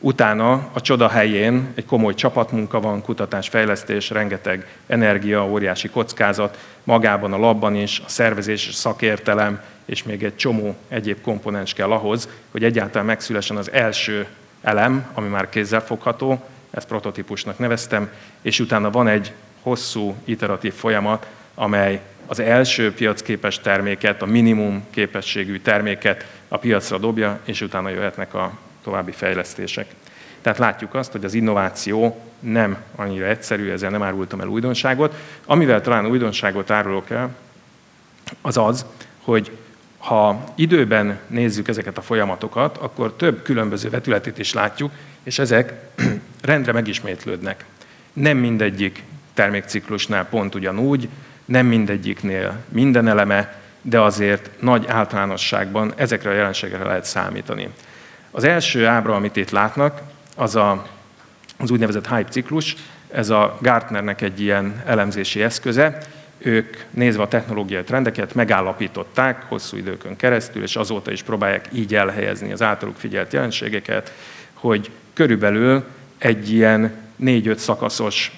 Utána 0.00 0.68
a 0.72 0.80
csoda 0.80 1.08
helyén 1.08 1.68
egy 1.74 1.84
komoly 1.86 2.14
csapatmunka 2.14 2.80
van, 2.80 3.02
kutatás, 3.02 3.48
fejlesztés, 3.48 4.10
rengeteg 4.10 4.66
energia, 4.86 5.46
óriási 5.46 5.88
kockázat, 5.88 6.58
magában 6.84 7.32
a 7.32 7.38
labban 7.38 7.74
is, 7.74 8.02
a 8.06 8.08
szervezés, 8.08 8.70
szakértelem, 8.72 9.60
és 9.88 10.02
még 10.02 10.24
egy 10.24 10.36
csomó 10.36 10.76
egyéb 10.88 11.20
komponens 11.20 11.72
kell 11.72 11.90
ahhoz, 11.90 12.28
hogy 12.50 12.64
egyáltalán 12.64 13.06
megszülessen 13.06 13.56
az 13.56 13.72
első 13.72 14.26
elem, 14.62 15.10
ami 15.14 15.28
már 15.28 15.48
kézzelfogható, 15.48 16.44
ezt 16.70 16.86
prototípusnak 16.86 17.58
neveztem, 17.58 18.10
és 18.42 18.60
utána 18.60 18.90
van 18.90 19.08
egy 19.08 19.32
hosszú 19.62 20.14
iteratív 20.24 20.72
folyamat, 20.72 21.26
amely 21.54 22.00
az 22.26 22.40
első 22.40 22.92
piacképes 22.92 23.60
terméket, 23.60 24.22
a 24.22 24.26
minimum 24.26 24.84
képességű 24.90 25.60
terméket 25.60 26.26
a 26.48 26.56
piacra 26.56 26.98
dobja, 26.98 27.40
és 27.44 27.60
utána 27.60 27.88
jöhetnek 27.88 28.34
a 28.34 28.52
további 28.82 29.12
fejlesztések. 29.12 29.86
Tehát 30.40 30.58
látjuk 30.58 30.94
azt, 30.94 31.12
hogy 31.12 31.24
az 31.24 31.34
innováció 31.34 32.22
nem 32.40 32.76
annyira 32.96 33.26
egyszerű, 33.26 33.70
ezzel 33.70 33.90
nem 33.90 34.02
árultam 34.02 34.40
el 34.40 34.48
újdonságot. 34.48 35.14
Amivel 35.46 35.80
talán 35.80 36.06
újdonságot 36.06 36.70
árulok 36.70 37.10
el, 37.10 37.36
az 38.40 38.56
az, 38.56 38.86
hogy 39.22 39.50
ha 40.08 40.44
időben 40.54 41.18
nézzük 41.26 41.68
ezeket 41.68 41.98
a 41.98 42.02
folyamatokat, 42.02 42.76
akkor 42.76 43.12
több 43.12 43.42
különböző 43.42 43.90
vetületét 43.90 44.38
is 44.38 44.52
látjuk, 44.52 44.90
és 45.22 45.38
ezek 45.38 45.72
rendre 46.42 46.72
megismétlődnek. 46.72 47.64
Nem 48.12 48.36
mindegyik 48.36 49.02
termékciklusnál 49.34 50.26
pont 50.26 50.54
ugyanúgy, 50.54 51.08
nem 51.44 51.66
mindegyiknél 51.66 52.56
minden 52.68 53.08
eleme, 53.08 53.60
de 53.82 54.00
azért 54.00 54.50
nagy 54.60 54.86
általánosságban 54.86 55.92
ezekre 55.96 56.30
a 56.30 56.34
jelenségekre 56.34 56.84
lehet 56.84 57.04
számítani. 57.04 57.68
Az 58.30 58.44
első 58.44 58.86
ábra, 58.86 59.14
amit 59.14 59.36
itt 59.36 59.50
látnak, 59.50 60.00
az 60.36 60.56
a, 60.56 60.86
az 61.58 61.70
úgynevezett 61.70 62.08
hype 62.08 62.30
ciklus, 62.30 62.76
ez 63.10 63.30
a 63.30 63.58
Gartnernek 63.60 64.20
egy 64.20 64.40
ilyen 64.40 64.82
elemzési 64.86 65.42
eszköze. 65.42 65.98
Ők 66.38 66.76
nézve 66.90 67.22
a 67.22 67.28
technológiai 67.28 67.82
trendeket 67.82 68.34
megállapították 68.34 69.42
hosszú 69.48 69.76
időkön 69.76 70.16
keresztül, 70.16 70.62
és 70.62 70.76
azóta 70.76 71.10
is 71.10 71.22
próbálják 71.22 71.68
így 71.72 71.94
elhelyezni 71.94 72.52
az 72.52 72.62
általuk 72.62 72.96
figyelt 72.96 73.32
jelenségeket, 73.32 74.12
hogy 74.54 74.90
körülbelül 75.12 75.84
egy 76.18 76.52
ilyen 76.52 76.92
négy-öt 77.16 77.58
szakaszos 77.58 78.32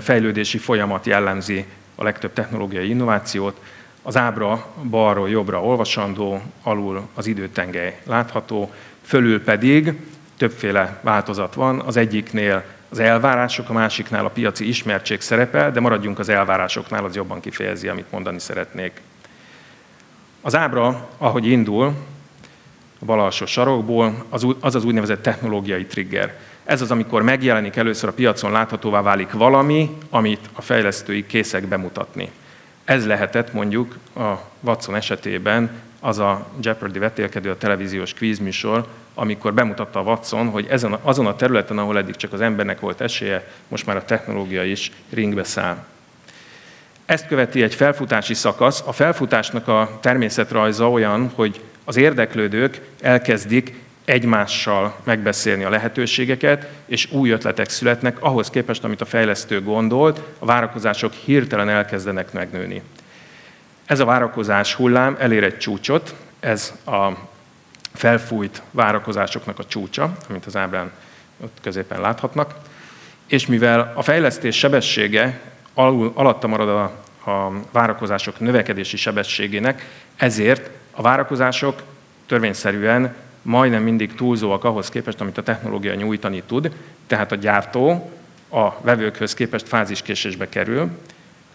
fejlődési 0.00 0.58
folyamat 0.58 1.06
jellemzi 1.06 1.64
a 1.94 2.04
legtöbb 2.04 2.32
technológiai 2.32 2.88
innovációt. 2.88 3.60
Az 4.02 4.16
ábra 4.16 4.66
balról 4.90 5.28
jobbra 5.28 5.62
olvasandó, 5.62 6.40
alul 6.62 7.08
az 7.14 7.26
időtengely 7.26 8.00
látható, 8.04 8.72
fölül 9.02 9.42
pedig 9.42 9.92
többféle 10.36 10.98
változat 11.02 11.54
van. 11.54 11.80
Az 11.80 11.96
egyiknél 11.96 12.64
az 12.92 12.98
elvárások, 12.98 13.68
a 13.68 13.72
másiknál 13.72 14.24
a 14.24 14.28
piaci 14.28 14.68
ismertség 14.68 15.20
szerepel, 15.20 15.72
de 15.72 15.80
maradjunk 15.80 16.18
az 16.18 16.28
elvárásoknál, 16.28 17.04
az 17.04 17.14
jobban 17.14 17.40
kifejezi, 17.40 17.88
amit 17.88 18.10
mondani 18.10 18.38
szeretnék. 18.38 19.00
Az 20.40 20.56
ábra, 20.56 21.08
ahogy 21.18 21.46
indul, 21.46 21.92
a 22.98 23.04
bal 23.04 23.20
alsó 23.20 23.46
sarokból, 23.46 24.24
az 24.28 24.46
az, 24.60 24.74
az 24.74 24.84
úgynevezett 24.84 25.22
technológiai 25.22 25.86
trigger. 25.86 26.38
Ez 26.64 26.80
az, 26.80 26.90
amikor 26.90 27.22
megjelenik 27.22 27.76
először 27.76 28.08
a 28.08 28.12
piacon 28.12 28.50
láthatóvá 28.50 29.02
válik 29.02 29.32
valami, 29.32 29.96
amit 30.10 30.48
a 30.52 30.62
fejlesztői 30.62 31.26
készek 31.26 31.66
bemutatni. 31.66 32.30
Ez 32.84 33.06
lehetett 33.06 33.52
mondjuk 33.52 33.96
a 34.14 34.32
Watson 34.60 34.94
esetében 34.94 35.70
az 36.04 36.18
a 36.18 36.46
Jeopardy 36.62 36.98
vetélkedő, 36.98 37.50
a 37.50 37.56
televíziós 37.56 38.14
kvízműsor, 38.14 38.86
amikor 39.14 39.54
bemutatta 39.54 39.98
a 39.98 40.02
Watson, 40.02 40.48
hogy 40.48 40.66
ezen, 40.70 40.98
azon 41.02 41.26
a 41.26 41.36
területen, 41.36 41.78
ahol 41.78 41.98
eddig 41.98 42.16
csak 42.16 42.32
az 42.32 42.40
embernek 42.40 42.80
volt 42.80 43.00
esélye, 43.00 43.50
most 43.68 43.86
már 43.86 43.96
a 43.96 44.04
technológia 44.04 44.64
is 44.64 44.90
ringbe 45.10 45.44
száll. 45.44 45.84
Ezt 47.06 47.26
követi 47.26 47.62
egy 47.62 47.74
felfutási 47.74 48.34
szakasz. 48.34 48.82
A 48.86 48.92
felfutásnak 48.92 49.68
a 49.68 49.98
természetrajza 50.00 50.90
olyan, 50.90 51.30
hogy 51.34 51.60
az 51.84 51.96
érdeklődők 51.96 52.80
elkezdik 53.00 53.74
egymással 54.04 54.94
megbeszélni 55.04 55.64
a 55.64 55.70
lehetőségeket, 55.70 56.68
és 56.86 57.12
új 57.12 57.30
ötletek 57.30 57.68
születnek, 57.68 58.16
ahhoz 58.20 58.50
képest, 58.50 58.84
amit 58.84 59.00
a 59.00 59.04
fejlesztő 59.04 59.62
gondolt, 59.62 60.20
a 60.38 60.46
várakozások 60.46 61.12
hirtelen 61.12 61.68
elkezdenek 61.68 62.32
megnőni. 62.32 62.82
Ez 63.86 64.00
a 64.00 64.04
várakozás 64.04 64.74
hullám 64.74 65.16
elér 65.18 65.44
egy 65.44 65.58
csúcsot, 65.58 66.14
ez 66.40 66.72
a 66.86 67.08
felfújt 67.92 68.62
várakozásoknak 68.70 69.58
a 69.58 69.64
csúcsa, 69.64 70.12
amit 70.28 70.46
az 70.46 70.56
ábrán 70.56 70.90
ott 71.40 71.58
középen 71.62 72.00
láthatnak, 72.00 72.54
és 73.26 73.46
mivel 73.46 73.92
a 73.96 74.02
fejlesztés 74.02 74.58
sebessége 74.58 75.40
alul, 75.74 76.12
alatta 76.14 76.46
marad 76.46 76.68
a, 76.68 76.82
a 77.30 77.52
várakozások 77.72 78.40
növekedési 78.40 78.96
sebességének, 78.96 79.88
ezért 80.16 80.70
a 80.90 81.02
várakozások 81.02 81.82
törvényszerűen 82.26 83.14
majdnem 83.42 83.82
mindig 83.82 84.14
túlzóak 84.14 84.64
ahhoz 84.64 84.88
képest, 84.88 85.20
amit 85.20 85.38
a 85.38 85.42
technológia 85.42 85.94
nyújtani 85.94 86.42
tud, 86.46 86.72
tehát 87.06 87.32
a 87.32 87.36
gyártó 87.36 88.12
a 88.48 88.80
vevőkhöz 88.80 89.34
képest 89.34 89.68
fáziskésésbe 89.68 90.48
kerül, 90.48 90.90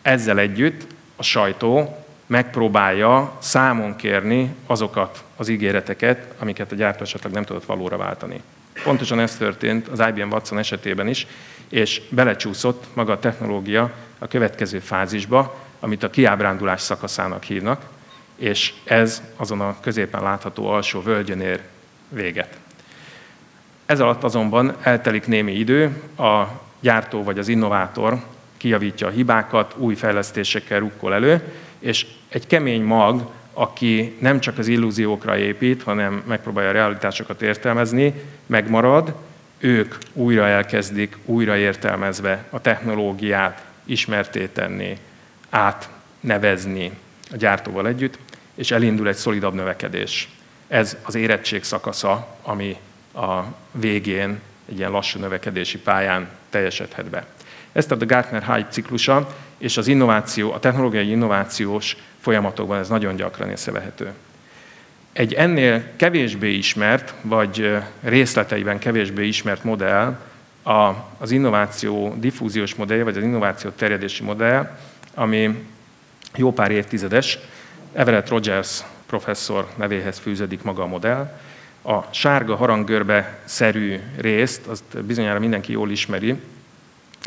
ezzel 0.01 0.39
együtt 0.39 0.87
a 1.15 1.23
sajtó 1.23 2.05
megpróbálja 2.27 3.37
számon 3.39 3.95
kérni 3.95 4.55
azokat 4.65 5.23
az 5.35 5.49
ígéreteket, 5.49 6.33
amiket 6.39 6.71
a 6.71 6.75
gyártó 6.75 7.03
esetleg 7.03 7.33
nem 7.33 7.43
tudott 7.43 7.65
valóra 7.65 7.97
váltani. 7.97 8.41
Pontosan 8.83 9.19
ez 9.19 9.35
történt 9.35 9.87
az 9.87 10.03
IBM 10.07 10.31
Watson 10.31 10.57
esetében 10.57 11.07
is, 11.07 11.27
és 11.69 12.01
belecsúszott 12.09 12.85
maga 12.93 13.11
a 13.11 13.19
technológia 13.19 13.91
a 14.19 14.27
következő 14.27 14.79
fázisba, 14.79 15.55
amit 15.79 16.03
a 16.03 16.09
kiábrándulás 16.09 16.81
szakaszának 16.81 17.43
hívnak, 17.43 17.81
és 18.35 18.73
ez 18.83 19.21
azon 19.35 19.61
a 19.61 19.79
középen 19.79 20.21
látható 20.21 20.67
alsó 20.67 21.01
völgyön 21.01 21.39
ér 21.39 21.61
véget. 22.09 22.57
Ez 23.85 23.99
alatt 23.99 24.23
azonban 24.23 24.75
eltelik 24.81 25.27
némi 25.27 25.53
idő, 25.53 26.01
a 26.17 26.43
gyártó 26.79 27.23
vagy 27.23 27.39
az 27.39 27.47
innovátor 27.47 28.17
kijavítja 28.57 29.07
a 29.07 29.09
hibákat, 29.11 29.73
új 29.77 29.95
fejlesztésekkel 29.95 30.79
rukkol 30.79 31.13
elő, 31.13 31.53
és 31.79 32.05
egy 32.29 32.47
kemény 32.47 32.83
mag, 32.83 33.31
aki 33.53 34.17
nem 34.19 34.39
csak 34.39 34.57
az 34.57 34.67
illúziókra 34.67 35.37
épít, 35.37 35.83
hanem 35.83 36.23
megpróbálja 36.27 36.69
a 36.69 36.73
realitásokat 36.73 37.41
értelmezni, 37.41 38.13
megmarad, 38.45 39.15
ők 39.57 39.95
újra 40.13 40.47
elkezdik, 40.47 41.17
újra 41.25 41.57
értelmezve 41.57 42.45
a 42.49 42.61
technológiát 42.61 43.65
ismerté 43.85 44.45
tenni, 44.45 44.97
átnevezni 45.49 46.91
a 47.31 47.35
gyártóval 47.35 47.87
együtt, 47.87 48.19
és 48.55 48.71
elindul 48.71 49.07
egy 49.07 49.15
szolidabb 49.15 49.53
növekedés. 49.53 50.29
Ez 50.67 50.97
az 51.03 51.15
érettség 51.15 51.63
szakasza, 51.63 52.37
ami 52.41 52.77
a 53.13 53.39
végén 53.71 54.39
egy 54.69 54.77
ilyen 54.77 54.91
lassú 54.91 55.19
növekedési 55.19 55.77
pályán 55.77 56.27
teljesedhet 56.49 57.05
be. 57.09 57.25
Ez 57.77 57.85
tehát 57.85 58.03
a 58.03 58.05
Gartner 58.05 58.43
Hype 58.43 58.67
ciklusa, 58.69 59.35
és 59.57 59.77
az 59.77 59.87
innováció, 59.87 60.53
a 60.53 60.59
technológiai 60.59 61.09
innovációs 61.09 61.97
folyamatokban 62.19 62.77
ez 62.77 62.87
nagyon 62.87 63.15
gyakran 63.15 63.49
észrevehető. 63.49 64.11
Egy 65.13 65.33
ennél 65.33 65.83
kevésbé 65.95 66.53
ismert, 66.53 67.13
vagy 67.21 67.77
részleteiben 68.01 68.79
kevésbé 68.79 69.27
ismert 69.27 69.63
modell 69.63 70.17
az 71.17 71.31
innováció 71.31 72.15
diffúziós 72.19 72.75
modell, 72.75 73.03
vagy 73.03 73.17
az 73.17 73.23
innováció 73.23 73.69
terjedési 73.69 74.23
modell, 74.23 74.77
ami 75.13 75.65
jó 76.35 76.53
pár 76.53 76.71
évtizedes, 76.71 77.39
Everett 77.93 78.29
Rogers 78.29 78.83
professzor 79.05 79.67
nevéhez 79.75 80.17
fűződik 80.17 80.63
maga 80.63 80.83
a 80.83 80.87
modell. 80.87 81.39
A 81.83 82.03
sárga 82.09 82.55
haranggörbe 82.55 83.39
szerű 83.45 83.99
részt, 84.17 84.67
azt 84.67 85.03
bizonyára 85.05 85.39
mindenki 85.39 85.71
jól 85.71 85.91
ismeri, 85.91 86.35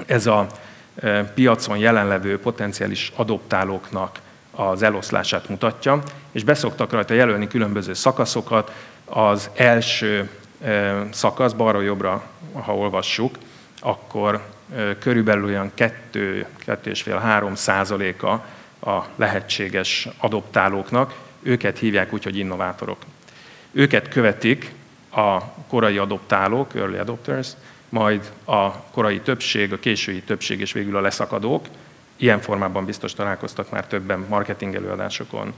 ez 0.06 0.26
a 0.26 0.46
e, 0.94 1.24
piacon 1.24 1.78
jelenlevő 1.78 2.38
potenciális 2.38 3.12
adoptálóknak 3.16 4.18
az 4.50 4.82
eloszlását 4.82 5.48
mutatja, 5.48 6.02
és 6.32 6.44
beszoktak 6.44 6.92
rajta 6.92 7.14
jelölni 7.14 7.46
különböző 7.46 7.92
szakaszokat. 7.92 8.72
Az 9.04 9.50
első 9.54 10.30
e, 10.62 11.06
szakasz, 11.12 11.52
balra-jobbra, 11.52 12.22
ha 12.52 12.76
olvassuk, 12.76 13.38
akkor 13.80 14.40
e, 14.76 14.98
körülbelül 14.98 15.44
olyan 15.44 15.72
2-2,5-3 15.76 17.54
százaléka 17.54 18.44
a 18.80 19.04
lehetséges 19.16 20.08
adoptálóknak, 20.18 21.14
őket 21.42 21.78
hívják 21.78 22.12
úgy, 22.12 22.24
hogy 22.24 22.36
innovátorok. 22.36 22.98
Őket 23.72 24.08
követik 24.08 24.72
a 25.10 25.40
korai 25.68 25.98
adoptálók, 25.98 26.74
early 26.74 26.98
adopters, 26.98 27.48
majd 27.90 28.32
a 28.44 28.72
korai 28.72 29.20
többség, 29.20 29.72
a 29.72 29.78
késői 29.78 30.22
többség 30.22 30.60
és 30.60 30.72
végül 30.72 30.96
a 30.96 31.00
leszakadók. 31.00 31.66
Ilyen 32.16 32.40
formában 32.40 32.84
biztos 32.84 33.14
találkoztak 33.14 33.70
már 33.70 33.86
többen 33.86 34.26
marketing 34.28 34.74
előadásokon 34.74 35.54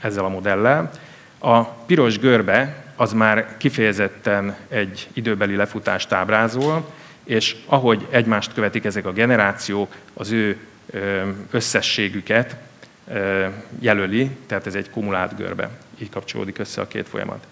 ezzel 0.00 0.24
a 0.24 0.28
modellel. 0.28 0.90
A 1.38 1.62
piros 1.64 2.18
görbe 2.18 2.84
az 2.96 3.12
már 3.12 3.56
kifejezetten 3.56 4.56
egy 4.68 5.08
időbeli 5.12 5.56
lefutást 5.56 6.12
ábrázol, 6.12 6.92
és 7.24 7.56
ahogy 7.66 8.06
egymást 8.10 8.54
követik 8.54 8.84
ezek 8.84 9.06
a 9.06 9.12
generációk, 9.12 9.94
az 10.14 10.30
ő 10.30 10.58
összességüket 11.50 12.56
jelöli, 13.78 14.30
tehát 14.46 14.66
ez 14.66 14.74
egy 14.74 14.90
kumulált 14.90 15.36
görbe. 15.36 15.70
Így 15.98 16.10
kapcsolódik 16.10 16.58
össze 16.58 16.80
a 16.80 16.88
két 16.88 17.08
folyamat. 17.08 17.46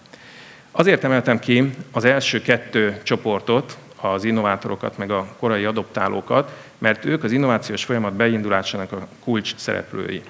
Azért 0.75 1.03
emeltem 1.03 1.39
ki 1.39 1.69
az 1.91 2.05
első 2.05 2.41
kettő 2.41 2.99
csoportot, 3.03 3.77
az 3.95 4.23
innovátorokat, 4.23 4.97
meg 4.97 5.11
a 5.11 5.27
korai 5.39 5.65
adoptálókat, 5.65 6.51
mert 6.77 7.05
ők 7.05 7.23
az 7.23 7.31
innovációs 7.31 7.83
folyamat 7.83 8.13
beindulásának 8.13 8.91
a 8.91 9.07
kulcs 9.23 9.55
szereplői. 9.55 10.21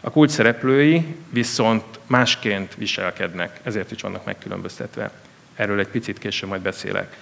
A 0.00 0.10
kulcs 0.10 0.30
szereplői 0.30 1.16
viszont 1.30 1.84
másként 2.06 2.74
viselkednek, 2.74 3.60
ezért 3.62 3.90
is 3.90 4.00
vannak 4.00 4.24
megkülönböztetve. 4.24 5.10
Erről 5.54 5.78
egy 5.78 5.88
picit 5.88 6.18
később 6.18 6.48
majd 6.48 6.62
beszélek. 6.62 7.16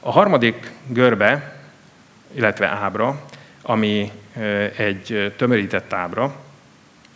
A 0.00 0.10
harmadik 0.10 0.70
görbe, 0.86 1.56
illetve 2.32 2.66
ábra, 2.66 3.20
ami 3.62 4.10
egy 4.76 5.34
tömörített 5.36 5.92
ábra, 5.92 6.34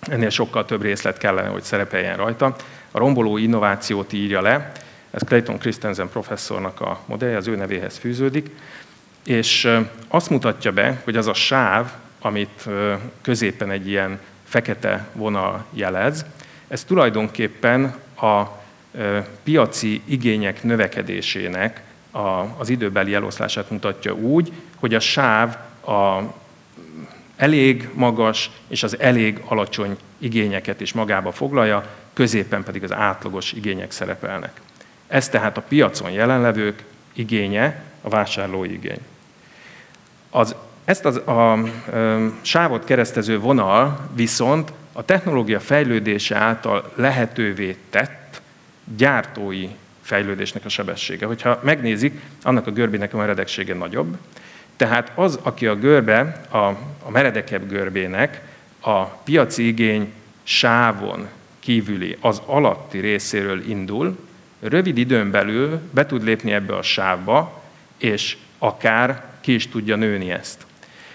ennél 0.00 0.30
sokkal 0.30 0.64
több 0.64 0.82
részlet 0.82 1.18
kellene, 1.18 1.48
hogy 1.48 1.62
szerepeljen 1.62 2.16
rajta. 2.16 2.56
A 2.90 2.98
romboló 2.98 3.36
innovációt 3.36 4.12
írja 4.12 4.40
le, 4.40 4.72
ez 5.10 5.22
Clayton 5.22 5.58
Christensen 5.58 6.08
professzornak 6.08 6.80
a 6.80 7.00
modellje, 7.06 7.36
az 7.36 7.46
ő 7.46 7.56
nevéhez 7.56 7.96
fűződik, 7.96 8.50
és 9.24 9.68
azt 10.08 10.30
mutatja 10.30 10.72
be, 10.72 11.00
hogy 11.04 11.16
az 11.16 11.26
a 11.26 11.34
sáv, 11.34 11.92
amit 12.20 12.68
középen 13.20 13.70
egy 13.70 13.88
ilyen 13.88 14.18
fekete 14.44 15.06
vonal 15.12 15.64
jelez, 15.72 16.24
ez 16.68 16.84
tulajdonképpen 16.84 17.94
a 18.20 18.42
piaci 19.42 20.02
igények 20.04 20.62
növekedésének 20.62 21.82
az 22.56 22.68
időbeli 22.68 23.14
eloszlását 23.14 23.70
mutatja 23.70 24.14
úgy, 24.14 24.52
hogy 24.76 24.94
a 24.94 25.00
sáv 25.00 25.56
a 25.86 26.22
elég 27.36 27.88
magas 27.94 28.50
és 28.68 28.82
az 28.82 28.98
elég 28.98 29.40
alacsony 29.44 29.96
igényeket 30.18 30.80
is 30.80 30.92
magába 30.92 31.32
foglalja, 31.32 31.86
középen 32.18 32.62
pedig 32.62 32.82
az 32.82 32.92
átlagos 32.92 33.52
igények 33.52 33.90
szerepelnek. 33.90 34.60
Ez 35.06 35.28
tehát 35.28 35.56
a 35.56 35.62
piacon 35.68 36.10
jelenlevők 36.10 36.84
igénye, 37.12 37.82
a 38.00 38.08
vásárlói 38.08 38.72
igény. 38.72 39.00
Az, 40.30 40.54
ezt 40.84 41.04
az, 41.04 41.16
a, 41.16 41.52
a 41.52 41.58
sávot 42.40 42.84
keresztező 42.84 43.38
vonal 43.38 44.08
viszont 44.14 44.72
a 44.92 45.04
technológia 45.04 45.60
fejlődése 45.60 46.36
által 46.36 46.92
lehetővé 46.94 47.76
tett 47.90 48.40
gyártói 48.96 49.68
fejlődésnek 50.02 50.64
a 50.64 50.68
sebessége. 50.68 51.26
Hogyha 51.26 51.60
megnézik, 51.62 52.20
annak 52.42 52.66
a 52.66 52.70
görbének 52.70 53.14
a 53.14 53.16
meredeksége 53.16 53.74
nagyobb, 53.74 54.16
tehát 54.76 55.12
az, 55.14 55.38
aki 55.42 55.66
a 55.66 55.76
görbe, 55.76 56.40
a, 56.50 56.56
a 57.02 57.10
meredekebb 57.10 57.68
görbének 57.68 58.42
a 58.80 59.04
piaci 59.04 59.66
igény 59.66 60.12
sávon 60.42 61.28
kívüli, 61.68 62.16
az 62.20 62.42
alatti 62.46 62.98
részéről 62.98 63.70
indul, 63.70 64.18
rövid 64.60 64.98
időn 64.98 65.30
belül 65.30 65.80
be 65.90 66.06
tud 66.06 66.24
lépni 66.24 66.52
ebbe 66.52 66.76
a 66.76 66.82
sávba, 66.82 67.62
és 67.98 68.36
akár 68.58 69.24
ki 69.40 69.54
is 69.54 69.68
tudja 69.68 69.96
nőni 69.96 70.30
ezt. 70.30 70.66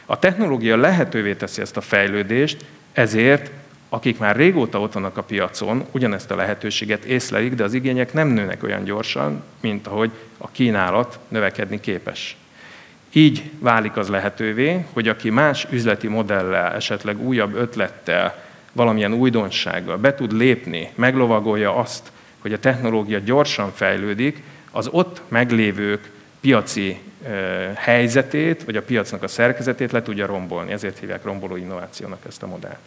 A 0.05 0.19
technológia 0.19 0.77
lehetővé 0.77 1.33
teszi 1.33 1.61
ezt 1.61 1.77
a 1.77 1.81
fejlődést, 1.81 2.65
ezért 2.91 3.51
akik 3.89 4.17
már 4.17 4.35
régóta 4.35 4.79
ott 4.79 4.93
vannak 4.93 5.17
a 5.17 5.23
piacon, 5.23 5.85
ugyanezt 5.91 6.31
a 6.31 6.35
lehetőséget 6.35 7.03
észlelik, 7.03 7.53
de 7.53 7.63
az 7.63 7.73
igények 7.73 8.13
nem 8.13 8.27
nőnek 8.27 8.63
olyan 8.63 8.83
gyorsan, 8.83 9.43
mint 9.59 9.87
ahogy 9.87 10.11
a 10.37 10.51
kínálat 10.51 11.19
növekedni 11.27 11.79
képes. 11.79 12.37
Így 13.13 13.51
válik 13.59 13.97
az 13.97 14.07
lehetővé, 14.07 14.85
hogy 14.91 15.07
aki 15.07 15.29
más 15.29 15.67
üzleti 15.69 16.07
modellel, 16.07 16.73
esetleg 16.73 17.21
újabb 17.21 17.55
ötlettel, 17.55 18.51
valamilyen 18.73 19.13
újdonsággal 19.13 19.97
be 19.97 20.15
tud 20.15 20.31
lépni, 20.31 20.89
meglovagolja 20.95 21.75
azt, 21.75 22.11
hogy 22.39 22.53
a 22.53 22.59
technológia 22.59 23.19
gyorsan 23.19 23.71
fejlődik, 23.73 24.41
az 24.71 24.87
ott 24.91 25.21
meglévők 25.27 26.11
piaci 26.39 26.99
helyzetét, 27.75 28.63
vagy 28.63 28.75
a 28.75 28.81
piacnak 28.81 29.23
a 29.23 29.27
szerkezetét 29.27 29.91
le 29.91 30.01
tudja 30.01 30.25
rombolni. 30.25 30.71
Ezért 30.71 30.99
hívják 30.99 31.23
romboló 31.23 31.55
innovációnak 31.55 32.25
ezt 32.27 32.43
a 32.43 32.47
modellt. 32.47 32.79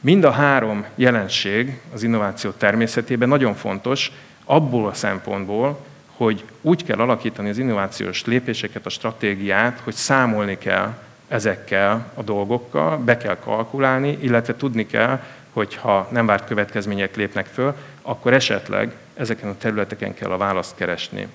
Mind 0.00 0.24
a 0.24 0.30
három 0.30 0.84
jelenség 0.94 1.80
az 1.92 2.02
innováció 2.02 2.50
természetében 2.50 3.28
nagyon 3.28 3.54
fontos, 3.54 4.12
abból 4.44 4.88
a 4.88 4.94
szempontból, 4.94 5.84
hogy 6.16 6.44
úgy 6.60 6.84
kell 6.84 6.98
alakítani 6.98 7.48
az 7.48 7.58
innovációs 7.58 8.24
lépéseket, 8.24 8.86
a 8.86 8.90
stratégiát, 8.90 9.80
hogy 9.84 9.94
számolni 9.94 10.58
kell 10.58 10.94
ezekkel 11.28 12.12
a 12.14 12.22
dolgokkal, 12.22 12.96
be 12.96 13.16
kell 13.16 13.38
kalkulálni, 13.38 14.18
illetve 14.20 14.56
tudni 14.56 14.86
kell, 14.86 15.22
hogy 15.52 15.74
ha 15.74 16.08
nem 16.10 16.26
várt 16.26 16.46
következmények 16.46 17.16
lépnek 17.16 17.46
föl, 17.46 17.74
akkor 18.02 18.32
esetleg 18.32 18.96
ezeken 19.14 19.48
a 19.48 19.56
területeken 19.58 20.14
kell 20.14 20.30
a 20.30 20.36
választ 20.36 20.76
keresni. 20.76 21.26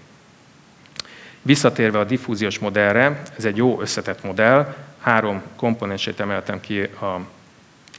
Visszatérve 1.41 1.99
a 1.99 2.03
diffúziós 2.03 2.59
modellre, 2.59 3.21
ez 3.37 3.45
egy 3.45 3.57
jó 3.57 3.81
összetett 3.81 4.23
modell, 4.23 4.75
három 4.99 5.41
komponensét 5.55 6.19
emeltem 6.19 6.59
ki 6.59 6.89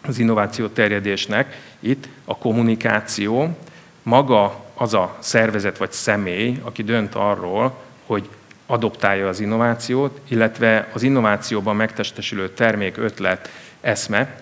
az 0.02 0.18
innováció 0.18 0.66
terjedésnek. 0.66 1.60
Itt 1.80 2.08
a 2.24 2.38
kommunikáció, 2.38 3.56
maga 4.02 4.64
az 4.74 4.94
a 4.94 5.16
szervezet 5.18 5.78
vagy 5.78 5.92
személy, 5.92 6.60
aki 6.62 6.82
dönt 6.82 7.14
arról, 7.14 7.78
hogy 8.06 8.28
adoptálja 8.66 9.28
az 9.28 9.40
innovációt, 9.40 10.20
illetve 10.28 10.88
az 10.92 11.02
innovációban 11.02 11.76
megtestesülő 11.76 12.48
termék, 12.48 12.96
ötlet, 12.96 13.50
eszme, 13.80 14.40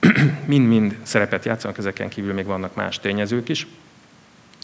mind-mind 0.46 0.96
szerepet 1.02 1.44
játszanak, 1.44 1.78
ezeken 1.78 2.08
kívül 2.08 2.32
még 2.32 2.46
vannak 2.46 2.74
más 2.74 2.98
tényezők 2.98 3.48
is. 3.48 3.66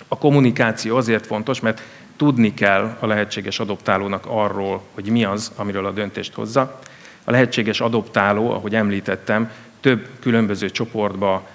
A 0.09 0.19
kommunikáció 0.19 0.97
azért 0.97 1.27
fontos, 1.27 1.61
mert 1.61 1.83
tudni 2.17 2.55
kell 2.55 2.97
a 3.01 3.07
lehetséges 3.07 3.61
adoptálónak 3.61 4.25
arról, 4.27 4.83
hogy 4.95 5.09
mi 5.09 5.25
az, 5.25 5.53
amiről 5.57 5.87
a 5.87 5.91
döntést 5.91 6.35
hozza. 6.35 6.79
A 7.25 7.31
lehetséges 7.31 7.81
adoptáló, 7.81 8.51
ahogy 8.51 8.75
említettem, 8.75 9.51
több 9.81 10.09
különböző 10.21 10.71
csoportba 10.71 11.47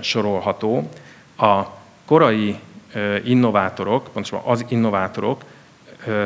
sorolható. 0.00 0.88
A 1.36 1.62
korai 2.04 2.58
innovátorok, 3.24 4.08
pontosabban 4.12 4.52
az 4.52 4.64
innovátorok, 4.68 5.42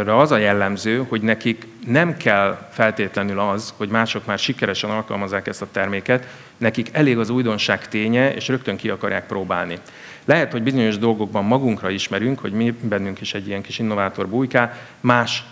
az 0.06 0.30
a 0.30 0.36
jellemző, 0.36 1.04
hogy 1.08 1.20
nekik 1.20 1.66
nem 1.86 2.16
kell 2.16 2.68
feltétlenül 2.72 3.38
az, 3.38 3.74
hogy 3.76 3.88
mások 3.88 4.26
már 4.26 4.38
sikeresen 4.38 4.90
alkalmazzák 4.90 5.46
ezt 5.46 5.62
a 5.62 5.68
terméket, 5.72 6.26
nekik 6.56 6.88
elég 6.92 7.18
az 7.18 7.30
újdonság 7.30 7.88
ténye, 7.88 8.34
és 8.34 8.48
rögtön 8.48 8.76
ki 8.76 8.88
akarják 8.88 9.26
próbálni. 9.26 9.78
Lehet, 10.24 10.52
hogy 10.52 10.62
bizonyos 10.62 10.98
dolgokban 10.98 11.44
magunkra 11.44 11.90
ismerünk, 11.90 12.38
hogy 12.38 12.52
mi 12.52 12.70
bennünk 12.70 13.20
is 13.20 13.34
egy 13.34 13.46
ilyen 13.46 13.62
kis 13.62 13.78
innovátor 13.78 14.28
bújká, 14.28 14.78
más 15.00 15.44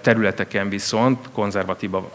területeken 0.00 0.68
viszont 0.68 1.28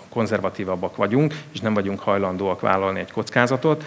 konzervatívabbak 0.10 0.96
vagyunk, 0.96 1.34
és 1.54 1.60
nem 1.60 1.74
vagyunk 1.74 2.00
hajlandóak 2.00 2.62
vállalni 2.62 3.00
egy 3.00 3.12
kockázatot. 3.12 3.86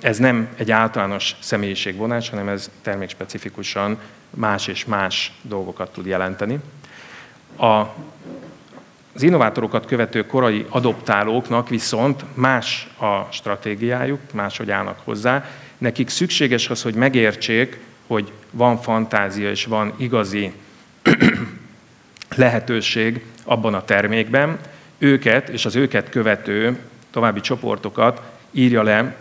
Ez 0.00 0.18
nem 0.18 0.48
egy 0.56 0.70
általános 0.70 1.36
személyiségvonás, 1.40 2.28
hanem 2.28 2.48
ez 2.48 2.70
termékspecifikusan 2.82 3.98
más 4.30 4.66
és 4.66 4.84
más 4.84 5.32
dolgokat 5.42 5.92
tud 5.92 6.06
jelenteni. 6.06 6.58
A 7.58 7.86
az 9.16 9.22
innovátorokat 9.22 9.86
követő 9.86 10.26
korai 10.26 10.66
adoptálóknak 10.68 11.68
viszont 11.68 12.24
más 12.34 12.88
a 12.98 13.32
stratégiájuk, 13.32 14.20
máshogy 14.32 14.70
állnak 14.70 15.00
hozzá. 15.04 15.44
Nekik 15.78 16.08
szükséges 16.08 16.68
az, 16.68 16.82
hogy 16.82 16.94
megértsék, 16.94 17.78
hogy 18.06 18.32
van 18.50 18.80
fantázia 18.80 19.50
és 19.50 19.64
van 19.64 19.92
igazi 19.96 20.52
lehetőség 22.36 23.24
abban 23.44 23.74
a 23.74 23.84
termékben. 23.84 24.58
Őket 24.98 25.48
és 25.48 25.64
az 25.64 25.76
őket 25.76 26.08
követő 26.08 26.78
további 27.10 27.40
csoportokat 27.40 28.22
írja 28.50 28.82
le 28.82 29.16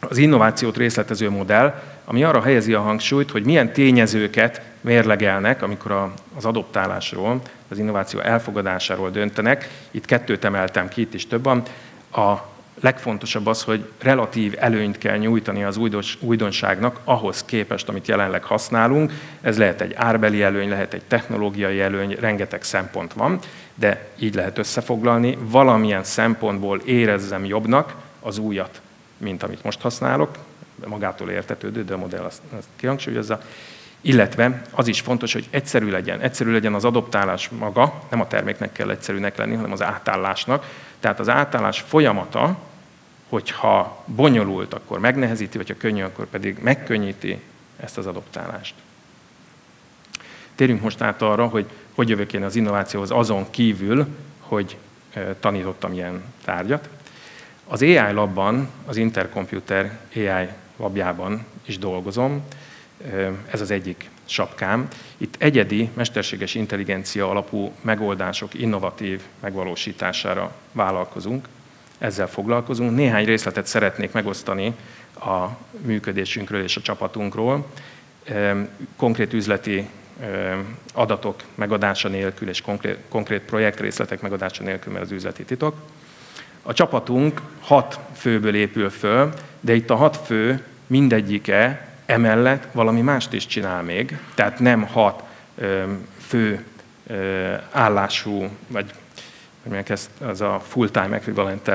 az 0.00 0.16
innovációt 0.16 0.76
részletező 0.76 1.30
modell, 1.30 1.82
ami 2.10 2.22
arra 2.22 2.42
helyezi 2.42 2.74
a 2.74 2.80
hangsúlyt, 2.80 3.30
hogy 3.30 3.44
milyen 3.44 3.72
tényezőket 3.72 4.62
mérlegelnek, 4.80 5.62
amikor 5.62 6.12
az 6.36 6.44
adoptálásról, 6.44 7.40
az 7.68 7.78
innováció 7.78 8.20
elfogadásáról 8.20 9.10
döntenek. 9.10 9.70
Itt 9.90 10.04
kettőt 10.04 10.44
emeltem 10.44 10.88
ki, 10.88 11.00
itt 11.00 11.14
is 11.14 11.26
több 11.26 11.44
van. 11.44 11.62
A 12.12 12.34
legfontosabb 12.80 13.46
az, 13.46 13.62
hogy 13.62 13.90
relatív 14.02 14.54
előnyt 14.58 14.98
kell 14.98 15.16
nyújtani 15.16 15.64
az 15.64 15.80
újdonságnak 16.20 17.00
ahhoz 17.04 17.44
képest, 17.44 17.88
amit 17.88 18.08
jelenleg 18.08 18.44
használunk. 18.44 19.12
Ez 19.40 19.58
lehet 19.58 19.80
egy 19.80 19.94
árbeli 19.94 20.42
előny, 20.42 20.68
lehet 20.68 20.94
egy 20.94 21.04
technológiai 21.08 21.80
előny, 21.80 22.16
rengeteg 22.20 22.62
szempont 22.62 23.12
van, 23.12 23.38
de 23.74 24.08
így 24.18 24.34
lehet 24.34 24.58
összefoglalni. 24.58 25.38
Valamilyen 25.40 26.04
szempontból 26.04 26.80
érezzem 26.84 27.44
jobbnak 27.44 27.94
az 28.20 28.38
újat, 28.38 28.80
mint 29.16 29.42
amit 29.42 29.64
most 29.64 29.80
használok, 29.80 30.30
magától 30.86 31.30
értetődő, 31.30 31.84
de 31.84 31.94
a 31.94 31.98
modell 31.98 32.24
azt, 32.24 32.42
azt 32.58 32.68
kihangsúlyozza. 32.76 33.40
Illetve 34.00 34.62
az 34.70 34.86
is 34.86 35.00
fontos, 35.00 35.32
hogy 35.32 35.46
egyszerű 35.50 35.90
legyen. 35.90 36.20
Egyszerű 36.20 36.52
legyen 36.52 36.74
az 36.74 36.84
adoptálás 36.84 37.48
maga, 37.48 38.02
nem 38.10 38.20
a 38.20 38.26
terméknek 38.26 38.72
kell 38.72 38.90
egyszerűnek 38.90 39.36
lenni, 39.36 39.54
hanem 39.54 39.72
az 39.72 39.82
átállásnak. 39.82 40.64
Tehát 41.00 41.20
az 41.20 41.28
átállás 41.28 41.80
folyamata, 41.80 42.58
hogyha 43.28 44.04
bonyolult, 44.06 44.74
akkor 44.74 44.98
megnehezíti, 44.98 45.56
vagy 45.56 45.68
ha 45.68 45.74
könnyű, 45.78 46.02
akkor 46.02 46.26
pedig 46.26 46.58
megkönnyíti 46.62 47.40
ezt 47.80 47.98
az 47.98 48.06
adoptálást. 48.06 48.74
Térjünk 50.54 50.82
most 50.82 51.00
át 51.00 51.22
arra, 51.22 51.46
hogy 51.46 51.66
hogy 51.98 52.08
jövök 52.08 52.32
én 52.32 52.42
az 52.44 52.56
innovációhoz 52.56 53.10
azon 53.10 53.50
kívül, 53.50 54.06
hogy 54.40 54.76
tanítottam 55.40 55.92
ilyen 55.92 56.22
tárgyat. 56.44 56.88
Az 57.66 57.82
AI 57.82 58.12
labban, 58.12 58.68
az 58.86 58.96
Intercomputer 58.96 59.98
AI 60.14 60.48
labjában 60.78 61.44
is 61.66 61.78
dolgozom, 61.78 62.42
ez 63.50 63.60
az 63.60 63.70
egyik 63.70 64.10
sapkám. 64.24 64.88
Itt 65.16 65.34
egyedi, 65.38 65.90
mesterséges 65.94 66.54
intelligencia 66.54 67.30
alapú 67.30 67.72
megoldások 67.80 68.54
innovatív 68.54 69.20
megvalósítására 69.40 70.54
vállalkozunk, 70.72 71.48
ezzel 71.98 72.28
foglalkozunk. 72.28 72.96
Néhány 72.96 73.24
részletet 73.24 73.66
szeretnék 73.66 74.12
megosztani 74.12 74.74
a 75.20 75.46
működésünkről 75.80 76.62
és 76.62 76.76
a 76.76 76.80
csapatunkról. 76.80 77.66
Konkrét 78.96 79.32
üzleti 79.32 79.88
adatok 80.94 81.42
megadása 81.54 82.08
nélkül 82.08 82.48
és 82.48 82.60
konkrét, 82.60 82.98
konkrét 83.08 83.42
projektrészletek 83.42 84.20
megadása 84.20 84.62
nélkül, 84.62 84.92
mert 84.92 85.04
az 85.04 85.10
üzleti 85.10 85.44
titok. 85.44 85.74
A 86.62 86.72
csapatunk 86.72 87.40
hat 87.60 88.00
főből 88.14 88.54
épül 88.54 88.90
föl, 88.90 89.32
de 89.60 89.74
itt 89.74 89.90
a 89.90 89.96
hat 89.96 90.16
fő 90.16 90.62
mindegyike 90.86 91.88
emellett 92.06 92.68
valami 92.72 93.00
mást 93.00 93.32
is 93.32 93.46
csinál 93.46 93.82
még, 93.82 94.18
tehát 94.34 94.58
nem 94.58 94.82
hat 94.82 95.22
fő 96.26 96.64
állású, 97.70 98.48
vagy 98.66 98.92
mondjuk 99.62 99.88
ezt 99.88 100.10
az 100.20 100.40
a 100.40 100.62
full-time 100.68 101.16
equivalent 101.16 101.70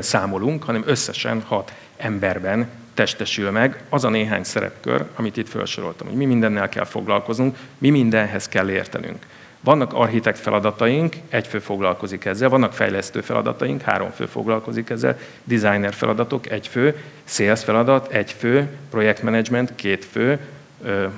számolunk, 0.00 0.62
hanem 0.62 0.82
összesen 0.86 1.42
hat 1.42 1.72
emberben 1.96 2.68
testesül 2.94 3.50
meg 3.50 3.82
az 3.88 4.04
a 4.04 4.08
néhány 4.08 4.44
szerepkör, 4.44 5.04
amit 5.16 5.36
itt 5.36 5.48
felsoroltam, 5.48 6.06
hogy 6.06 6.16
mi 6.16 6.24
mindennel 6.24 6.68
kell 6.68 6.84
foglalkoznunk, 6.84 7.56
mi 7.78 7.90
mindenhez 7.90 8.48
kell 8.48 8.70
értenünk. 8.70 9.26
Vannak 9.60 9.92
architekt 9.92 10.38
feladataink, 10.38 11.16
egy 11.28 11.46
fő 11.46 11.58
foglalkozik 11.58 12.24
ezzel, 12.24 12.48
vannak 12.48 12.72
fejlesztő 12.72 13.20
feladataink, 13.20 13.82
három 13.82 14.10
fő 14.10 14.26
foglalkozik 14.26 14.90
ezzel, 14.90 15.18
designer 15.44 15.94
feladatok, 15.94 16.50
egy 16.50 16.66
fő, 16.66 17.02
sales 17.24 17.64
feladat, 17.64 18.12
egy 18.12 18.32
fő, 18.32 18.68
projektmenedzsment, 18.90 19.74
két 19.74 20.04
fő, 20.04 20.38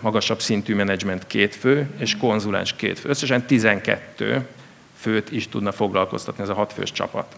magasabb 0.01 0.41
szintű 0.41 0.75
menedzsment 0.75 1.27
két 1.27 1.55
fő, 1.55 1.91
és 1.99 2.17
konzulens 2.17 2.75
két 2.77 2.99
fő. 2.99 3.09
Összesen 3.09 3.47
12 3.47 4.47
főt 4.97 5.33
is 5.33 5.49
tudna 5.49 5.73
foglalkoztatni 5.73 6.43
ez 6.43 6.49
a 6.49 6.55
hatfős 6.55 6.93
csapat. 6.93 7.37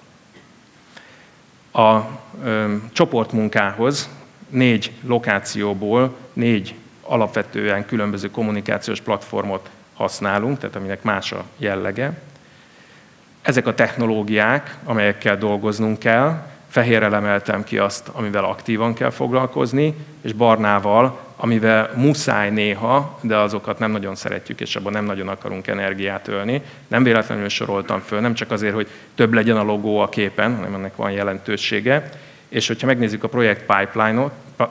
A 1.72 2.00
ö, 2.44 2.74
csoportmunkához 2.92 4.08
négy 4.48 4.92
lokációból 5.02 6.16
négy 6.32 6.74
alapvetően 7.00 7.86
különböző 7.86 8.30
kommunikációs 8.30 9.00
platformot 9.00 9.70
használunk, 9.94 10.58
tehát 10.58 10.76
aminek 10.76 11.02
más 11.02 11.32
a 11.32 11.44
jellege. 11.58 12.12
Ezek 13.42 13.66
a 13.66 13.74
technológiák, 13.74 14.76
amelyekkel 14.84 15.36
dolgoznunk 15.36 15.98
kell, 15.98 16.42
fehérrel 16.68 17.14
emeltem 17.14 17.64
ki 17.64 17.78
azt, 17.78 18.08
amivel 18.12 18.44
aktívan 18.44 18.94
kell 18.94 19.10
foglalkozni, 19.10 19.94
és 20.22 20.32
barnával, 20.32 21.18
amivel 21.36 21.90
muszáj 21.96 22.50
néha, 22.50 23.18
de 23.20 23.36
azokat 23.36 23.78
nem 23.78 23.90
nagyon 23.90 24.14
szeretjük, 24.14 24.60
és 24.60 24.76
abban 24.76 24.92
nem 24.92 25.04
nagyon 25.04 25.28
akarunk 25.28 25.66
energiát 25.66 26.28
ölni. 26.28 26.62
Nem 26.88 27.02
véletlenül 27.02 27.48
soroltam 27.48 28.00
föl, 28.00 28.20
nem 28.20 28.34
csak 28.34 28.50
azért, 28.50 28.74
hogy 28.74 28.88
több 29.14 29.32
legyen 29.32 29.56
a 29.56 29.62
logó 29.62 29.98
a 29.98 30.08
képen, 30.08 30.54
hanem 30.56 30.74
ennek 30.74 30.96
van 30.96 31.10
jelentősége. 31.10 32.10
És 32.48 32.66
hogyha 32.66 32.86
megnézzük 32.86 33.24
a 33.24 33.28
projekt 33.28 33.72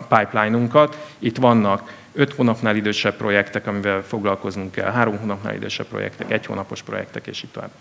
pipeline-unkat, 0.08 0.98
itt 1.20 1.38
vannak 1.38 1.92
öt 2.14 2.34
hónapnál 2.34 2.76
idősebb 2.76 3.16
projektek, 3.16 3.68
amivel 3.68 4.02
foglalkoznunk 4.02 4.72
kell, 4.72 4.92
három 4.92 5.18
hónapnál 5.18 5.56
idősebb 5.56 5.88
projektek, 5.88 6.32
egy 6.32 6.46
hónapos 6.46 6.82
projektek, 6.82 7.28
és 7.28 7.44
így 7.44 7.50
tovább. 7.52 7.72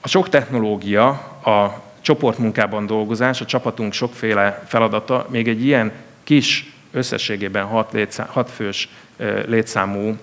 A 0.00 0.08
sok 0.08 0.28
technológia, 0.28 1.08
a 1.44 1.82
csoportmunkában 2.00 2.86
dolgozás, 2.86 3.40
a 3.40 3.44
csapatunk 3.44 3.92
sokféle 3.92 4.62
feladata 4.66 5.26
még 5.30 5.48
egy 5.48 5.64
ilyen 5.64 5.92
kis, 6.24 6.72
összességében 6.90 7.64
hat, 7.64 7.92
létszám, 7.92 8.26
hat 8.26 8.50
fős 8.50 8.88
létszámú 9.46 10.16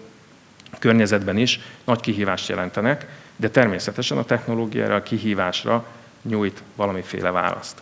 környezetben 0.80 1.38
is 1.38 1.60
nagy 1.84 2.00
kihívást 2.00 2.50
jelentenek, 2.50 3.06
de 3.36 3.50
természetesen 3.50 4.18
a 4.18 4.24
technológiára, 4.24 4.96
a 4.96 5.04
kihívásra 5.04 5.86
nyújt 6.22 6.64
valamiféle 6.76 7.32
választ. 7.32 7.82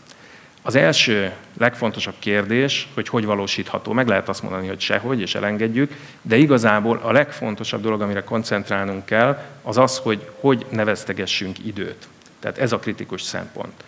Az 0.68 0.76
első 0.76 1.34
legfontosabb 1.58 2.14
kérdés, 2.20 2.88
hogy 2.94 3.08
hogy 3.10 3.26
valósítható. 3.26 3.92
Meg 3.92 4.08
lehet 4.08 4.30
azt 4.30 4.42
mondani, 4.42 4.68
hogy 4.68 4.80
sehogy, 4.80 5.22
és 5.22 5.36
elengedjük, 5.36 5.94
de 6.22 6.36
igazából 6.36 7.00
a 7.04 7.12
legfontosabb 7.12 7.82
dolog, 7.82 8.02
amire 8.02 8.24
koncentrálnunk 8.24 9.06
kell, 9.06 9.44
az 9.62 9.78
az, 9.78 9.98
hogy 9.98 10.30
hogy 10.40 10.66
neveztegessünk 10.70 11.66
időt. 11.66 12.08
Tehát 12.40 12.58
ez 12.58 12.72
a 12.72 12.80
kritikus 12.80 13.22
szempont. 13.22 13.84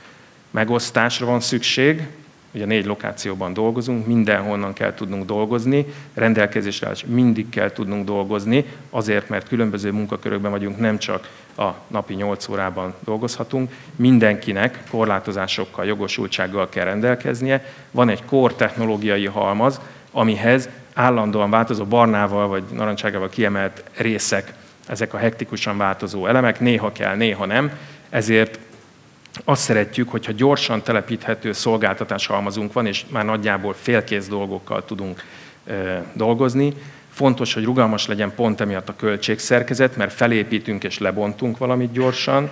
Megosztásra 0.52 1.26
van 1.26 1.40
szükség, 1.40 2.08
ugye 2.52 2.66
négy 2.66 2.86
lokációban 2.86 3.54
dolgozunk, 3.54 4.08
mindenhonnan 4.08 4.74
kell 4.74 4.94
tudnunk 4.94 5.26
dolgozni, 5.26 5.86
rendelkezésre 6.14 6.88
áll, 6.88 6.96
mindig 7.06 7.50
kell 7.50 7.72
tudnunk 7.72 8.06
dolgozni, 8.06 8.66
azért, 8.90 9.30
mert 9.30 9.48
különböző 9.48 9.92
munkakörökben 9.92 10.52
vagyunk, 10.52 10.80
nem 10.80 10.98
csak 10.98 11.30
a 11.60 11.76
napi 11.88 12.14
8 12.14 12.48
órában 12.48 12.94
dolgozhatunk, 13.00 13.72
mindenkinek 13.96 14.80
korlátozásokkal, 14.90 15.86
jogosultsággal 15.86 16.70
kell 16.70 16.86
rendelkeznie. 16.86 17.66
Van 17.92 18.10
egy 18.10 18.26
kor 18.26 18.54
technológiai 18.54 19.26
halmaz, 19.26 19.80
amihez 20.12 20.70
állandóan 20.94 21.50
változó 21.50 21.86
barnával 21.86 22.48
vagy 22.48 22.64
narancságával 22.72 23.30
kiemelt 23.30 23.84
részek, 23.98 24.54
ezek 24.88 25.14
a 25.14 25.18
hektikusan 25.18 25.78
változó 25.78 26.28
elemek, 26.28 26.60
néha 26.60 26.92
kell, 26.92 27.16
néha 27.16 27.46
nem, 27.46 27.72
ezért 28.10 28.60
azt 29.44 29.62
szeretjük, 29.62 30.10
hogyha 30.10 30.32
gyorsan 30.32 30.82
telepíthető 30.82 31.52
szolgáltatás 31.52 32.28
halmazunk 32.28 32.74
van, 32.74 32.86
és 32.86 33.06
már 33.10 33.26
nagyjából 33.26 33.74
félkész 33.74 34.28
dolgokkal 34.28 34.86
tudunk 34.86 35.24
dolgozni. 36.14 36.74
Fontos, 37.20 37.54
hogy 37.54 37.64
rugalmas 37.64 38.08
legyen 38.08 38.34
pont 38.36 38.62
emiatt 38.62 38.90
a 38.90 38.96
költségszerkezet, 38.96 39.96
mert 39.96 40.14
felépítünk 40.14 40.84
és 40.84 40.98
lebontunk 40.98 41.58
valamit 41.58 41.92
gyorsan. 41.92 42.50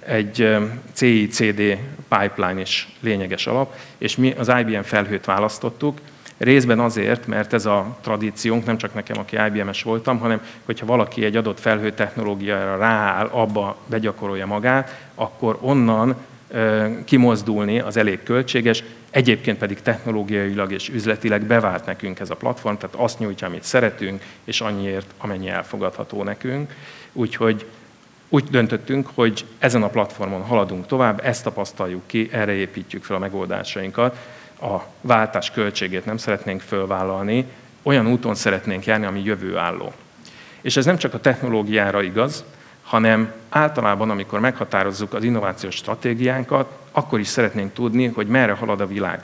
Egy 0.00 0.56
CI-CD 0.92 1.78
pipeline 2.08 2.60
is 2.60 2.88
lényeges 3.00 3.46
alap, 3.46 3.74
és 3.98 4.16
mi 4.16 4.34
az 4.38 4.52
IBM 4.58 4.80
felhőt 4.80 5.24
választottuk, 5.24 5.98
Részben 6.38 6.80
azért, 6.80 7.26
mert 7.26 7.52
ez 7.52 7.66
a 7.66 7.98
tradíciónk, 8.00 8.64
nem 8.64 8.76
csak 8.76 8.94
nekem, 8.94 9.18
aki 9.18 9.36
IBM-es 9.46 9.82
voltam, 9.82 10.18
hanem 10.18 10.40
hogyha 10.64 10.86
valaki 10.86 11.24
egy 11.24 11.36
adott 11.36 11.60
felhő 11.60 11.92
technológiára 11.92 12.76
rááll, 12.76 13.26
abba 13.26 13.76
begyakorolja 13.86 14.46
magát, 14.46 15.08
akkor 15.14 15.58
onnan 15.60 16.16
kimozdulni 17.04 17.78
az 17.78 17.96
elég 17.96 18.22
költséges, 18.22 18.84
egyébként 19.10 19.58
pedig 19.58 19.82
technológiailag 19.82 20.72
és 20.72 20.88
üzletileg 20.88 21.42
bevált 21.42 21.86
nekünk 21.86 22.20
ez 22.20 22.30
a 22.30 22.34
platform, 22.34 22.76
tehát 22.76 22.96
azt 22.96 23.18
nyújtja, 23.18 23.46
amit 23.46 23.62
szeretünk, 23.62 24.22
és 24.44 24.60
annyiért, 24.60 25.14
amennyi 25.18 25.48
elfogadható 25.48 26.22
nekünk. 26.22 26.74
Úgyhogy 27.12 27.66
úgy 28.28 28.44
döntöttünk, 28.44 29.08
hogy 29.14 29.44
ezen 29.58 29.82
a 29.82 29.88
platformon 29.88 30.42
haladunk 30.42 30.86
tovább, 30.86 31.20
ezt 31.24 31.44
tapasztaljuk 31.44 32.02
ki, 32.06 32.28
erre 32.32 32.52
építjük 32.52 33.04
fel 33.04 33.16
a 33.16 33.18
megoldásainkat. 33.18 34.16
A 34.60 34.76
váltás 35.00 35.50
költségét 35.50 36.04
nem 36.04 36.16
szeretnénk 36.16 36.60
fölvállalni, 36.60 37.46
olyan 37.82 38.06
úton 38.06 38.34
szeretnénk 38.34 38.84
járni, 38.84 39.06
ami 39.06 39.22
jövőálló. 39.24 39.92
És 40.60 40.76
ez 40.76 40.84
nem 40.84 40.96
csak 40.96 41.14
a 41.14 41.20
technológiára 41.20 42.02
igaz, 42.02 42.44
hanem 42.90 43.32
általában, 43.48 44.10
amikor 44.10 44.40
meghatározzuk 44.40 45.14
az 45.14 45.24
innovációs 45.24 45.74
stratégiánkat, 45.74 46.78
akkor 46.92 47.20
is 47.20 47.26
szeretnénk 47.26 47.72
tudni, 47.72 48.06
hogy 48.06 48.26
merre 48.26 48.52
halad 48.52 48.80
a 48.80 48.86
világ. 48.86 49.20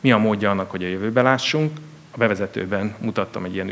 Mi 0.00 0.12
a 0.12 0.18
módja 0.18 0.50
annak, 0.50 0.70
hogy 0.70 0.84
a 0.84 0.88
jövőbe 0.88 1.22
lássunk. 1.22 1.76
A 2.10 2.16
bevezetőben 2.16 2.94
mutattam 2.98 3.44
egy 3.44 3.54
ilyen 3.54 3.68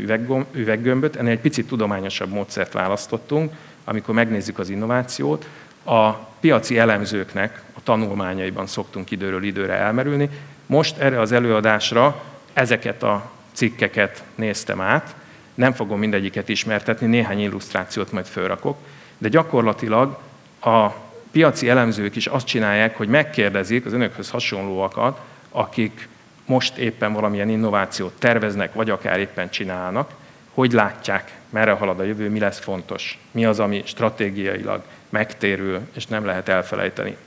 üveggömböt, 0.53 1.15
ennél 1.15 1.31
egy 1.31 1.39
picit 1.39 1.67
tudományosabb 1.67 2.29
módszert 2.29 2.73
választottunk, 2.73 3.53
amikor 3.83 4.15
megnézzük 4.15 4.59
az 4.59 4.69
innovációt. 4.69 5.47
A 5.83 6.11
piaci 6.13 6.77
elemzőknek 6.77 7.63
a 7.73 7.83
tanulmányaiban 7.83 8.67
szoktunk 8.67 9.11
időről 9.11 9.43
időre 9.43 9.73
elmerülni. 9.73 10.29
Most 10.65 10.97
erre 10.97 11.19
az 11.19 11.31
előadásra 11.31 12.23
ezeket 12.53 13.03
a 13.03 13.31
cikkeket 13.51 14.23
néztem 14.35 14.81
át, 14.81 15.15
nem 15.53 15.73
fogom 15.73 15.99
mindegyiket 15.99 16.49
ismertetni, 16.49 17.07
néhány 17.07 17.39
illusztrációt 17.39 18.11
majd 18.11 18.25
felrakok, 18.25 18.77
de 19.17 19.27
gyakorlatilag 19.27 20.17
a 20.61 20.89
piaci 21.31 21.69
elemzők 21.69 22.15
is 22.15 22.27
azt 22.27 22.45
csinálják, 22.45 22.97
hogy 22.97 23.07
megkérdezik 23.07 23.85
az 23.85 23.93
önökhöz 23.93 24.29
hasonlóakat, 24.29 25.19
akik 25.49 26.07
most 26.45 26.77
éppen 26.77 27.13
valamilyen 27.13 27.49
innovációt 27.49 28.13
terveznek, 28.19 28.73
vagy 28.73 28.89
akár 28.89 29.19
éppen 29.19 29.49
csinálnak, 29.49 30.11
hogy 30.53 30.71
látják, 30.71 31.31
merre 31.49 31.71
halad 31.71 31.99
a 31.99 32.03
jövő, 32.03 32.29
mi 32.29 32.39
lesz 32.39 32.59
fontos, 32.59 33.19
mi 33.31 33.45
az, 33.45 33.59
ami 33.59 33.81
stratégiailag 33.85 34.81
megtérül, 35.09 35.79
és 35.95 36.07
nem 36.07 36.25
lehet 36.25 36.49
elfelejteni. 36.49 37.17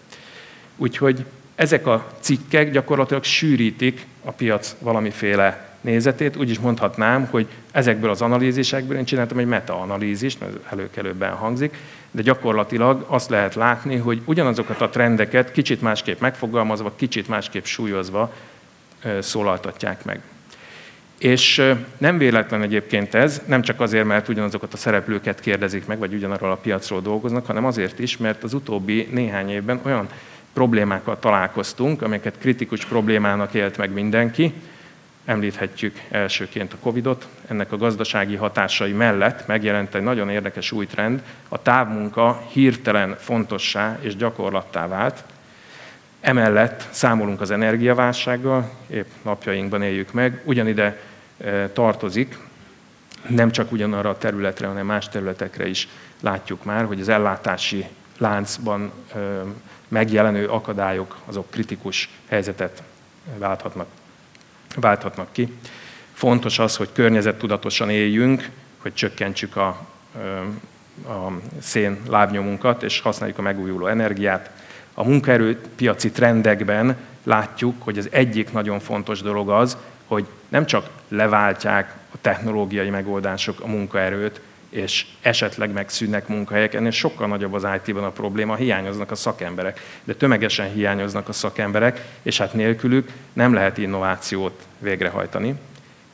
Úgyhogy 0.76 1.24
ezek 1.54 1.87
a 1.87 2.06
cikkek 2.20 2.70
gyakorlatilag 2.70 3.24
sűrítik 3.24 4.06
a 4.24 4.30
piac 4.30 4.74
valamiféle 4.78 5.73
nézetét. 5.84 6.36
Úgy 6.36 6.50
is 6.50 6.58
mondhatnám, 6.58 7.28
hogy 7.30 7.46
ezekből 7.72 8.10
az 8.10 8.22
analízisekből 8.22 8.96
én 8.96 9.04
csináltam 9.04 9.38
egy 9.38 9.46
meta-analízist, 9.46 10.40
mert 10.40 10.72
előkelőbben 10.72 11.32
hangzik, 11.32 11.76
de 12.10 12.22
gyakorlatilag 12.22 13.04
azt 13.08 13.30
lehet 13.30 13.54
látni, 13.54 13.96
hogy 13.96 14.20
ugyanazokat 14.24 14.80
a 14.80 14.88
trendeket 14.88 15.52
kicsit 15.52 15.82
másképp 15.82 16.20
megfogalmazva, 16.20 16.92
kicsit 16.96 17.28
másképp 17.28 17.64
súlyozva 17.64 18.32
szólaltatják 19.20 20.04
meg. 20.04 20.20
És 21.18 21.72
nem 21.98 22.18
véletlen 22.18 22.62
egyébként 22.62 23.14
ez, 23.14 23.42
nem 23.46 23.62
csak 23.62 23.80
azért, 23.80 24.04
mert 24.04 24.28
ugyanazokat 24.28 24.72
a 24.72 24.76
szereplőket 24.76 25.40
kérdezik 25.40 25.86
meg, 25.86 25.98
vagy 25.98 26.14
ugyanarról 26.14 26.50
a 26.50 26.56
piacról 26.56 27.00
dolgoznak, 27.00 27.46
hanem 27.46 27.64
azért 27.64 27.98
is, 27.98 28.16
mert 28.16 28.42
az 28.42 28.54
utóbbi 28.54 29.08
néhány 29.10 29.50
évben 29.50 29.80
olyan 29.82 30.08
problémákkal 30.52 31.18
találkoztunk, 31.18 32.02
amelyeket 32.02 32.38
kritikus 32.38 32.84
problémának 32.84 33.54
élt 33.54 33.76
meg 33.76 33.92
mindenki, 33.92 34.52
Említhetjük 35.24 36.00
elsőként 36.10 36.72
a 36.72 36.76
Covid-ot. 36.80 37.28
Ennek 37.48 37.72
a 37.72 37.76
gazdasági 37.76 38.37
hatásai 38.37 38.92
mellett 38.92 39.46
megjelent 39.46 39.94
egy 39.94 40.02
nagyon 40.02 40.30
érdekes 40.30 40.72
új 40.72 40.87
trend. 40.87 41.22
A 41.48 41.62
távmunka 41.62 42.46
hirtelen 42.52 43.16
fontossá 43.18 43.98
és 44.00 44.16
gyakorlattá 44.16 44.88
vált. 44.88 45.24
Emellett 46.20 46.88
számolunk 46.90 47.40
az 47.40 47.50
energiaválsággal, 47.50 48.70
épp 48.87 49.06
napjainkban 49.22 49.82
éljük 49.82 50.12
meg. 50.12 50.40
Ugyanide 50.44 51.00
e, 51.38 51.68
tartozik, 51.68 52.38
nem 53.28 53.50
csak 53.50 53.72
ugyanarra 53.72 54.08
a 54.08 54.18
területre, 54.18 54.66
hanem 54.66 54.87
más 54.87 55.08
területekre 55.08 55.68
is 55.68 55.88
látjuk 56.20 56.64
már, 56.64 56.84
hogy 56.84 57.00
az 57.00 57.08
ellátási 57.08 57.87
láncban 58.18 58.92
e, 59.14 59.18
megjelenő 59.88 60.46
akadályok 60.46 61.16
azok 61.26 61.50
kritikus 61.50 62.08
helyzetet 62.28 62.82
válthatnak 63.38 63.87
válthatnak 64.74 65.32
ki. 65.32 65.52
Fontos 66.12 66.58
az, 66.58 66.76
hogy 66.76 66.88
környezettudatosan 66.92 67.90
éljünk, 67.90 68.50
hogy 68.78 68.94
csökkentsük 68.94 69.56
a, 69.56 69.66
a 71.06 71.32
szén 71.60 72.00
lábnyomunkat, 72.08 72.82
és 72.82 73.00
használjuk 73.00 73.38
a 73.38 73.42
megújuló 73.42 73.87
energiát. 73.87 74.50
A 74.94 75.04
munkaerőpiaci 75.04 76.10
trendekben 76.10 76.96
látjuk, 77.22 77.82
hogy 77.82 77.98
az 77.98 78.08
egyik 78.10 78.52
nagyon 78.52 78.80
fontos 78.80 79.22
dolog 79.22 79.50
az, 79.50 79.76
hogy 80.06 80.26
nem 80.48 80.66
csak 80.66 80.88
leváltják 81.08 81.94
a 82.12 82.16
technológiai 82.20 82.90
megoldások 82.90 83.60
a 83.60 83.66
munkaerőt, 83.66 84.40
és 84.74 85.06
esetleg 85.20 85.72
megszűnnek 85.72 86.28
munkahelyek, 86.28 86.74
ennél 86.74 86.90
sokkal 86.90 87.26
nagyobb 87.26 87.52
az 87.52 87.66
IT-ban 87.84 88.04
a 88.04 88.10
probléma, 88.10 88.54
hiányoznak 88.54 89.10
a 89.10 89.14
szakemberek, 89.14 89.80
de 90.04 90.14
tömegesen 90.14 90.72
hiányoznak 90.72 91.28
a 91.28 91.32
szakemberek, 91.32 92.04
és 92.22 92.38
hát 92.38 92.54
nélkülük 92.54 93.10
nem 93.32 93.54
lehet 93.54 93.78
innovációt 93.78 94.62
végrehajtani. 94.78 95.54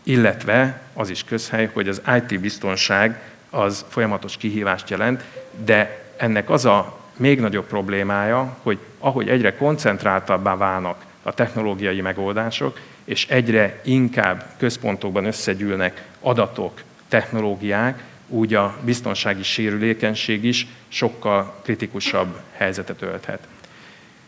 Illetve 0.03 0.81
az 0.93 1.11
is 1.11 1.25
közhely, 1.25 1.71
hogy 1.73 1.89
az 1.89 2.03
IT 2.17 2.41
biztonság 2.41 3.21
az 3.51 3.85
folyamatos 3.89 4.37
kihívást 4.37 4.91
jelent, 4.91 5.25
de 5.65 6.05
ennek 6.17 6.51
az 6.51 6.65
a 6.65 6.99
még 7.17 7.41
nagyobb 7.41 7.67
problémája, 7.67 8.57
hogy 8.63 8.79
ahogy 8.99 9.29
egyre 9.29 9.57
koncentráltabbá 9.57 10.57
válnak 10.57 11.05
a 11.23 11.35
technológiai 11.35 12.01
megoldások, 12.01 12.79
és 13.05 13.27
egyre 13.29 13.81
inkább 13.85 14.45
központokban 14.59 15.25
összegyűlnek 15.25 16.05
adatok, 16.21 16.83
technológiák, 17.09 18.09
úgy 18.31 18.55
a 18.55 18.77
biztonsági 18.85 19.43
sérülékenység 19.43 20.45
is 20.45 20.67
sokkal 20.89 21.55
kritikusabb 21.63 22.41
helyzetet 22.53 23.03
ölthet. 23.03 23.47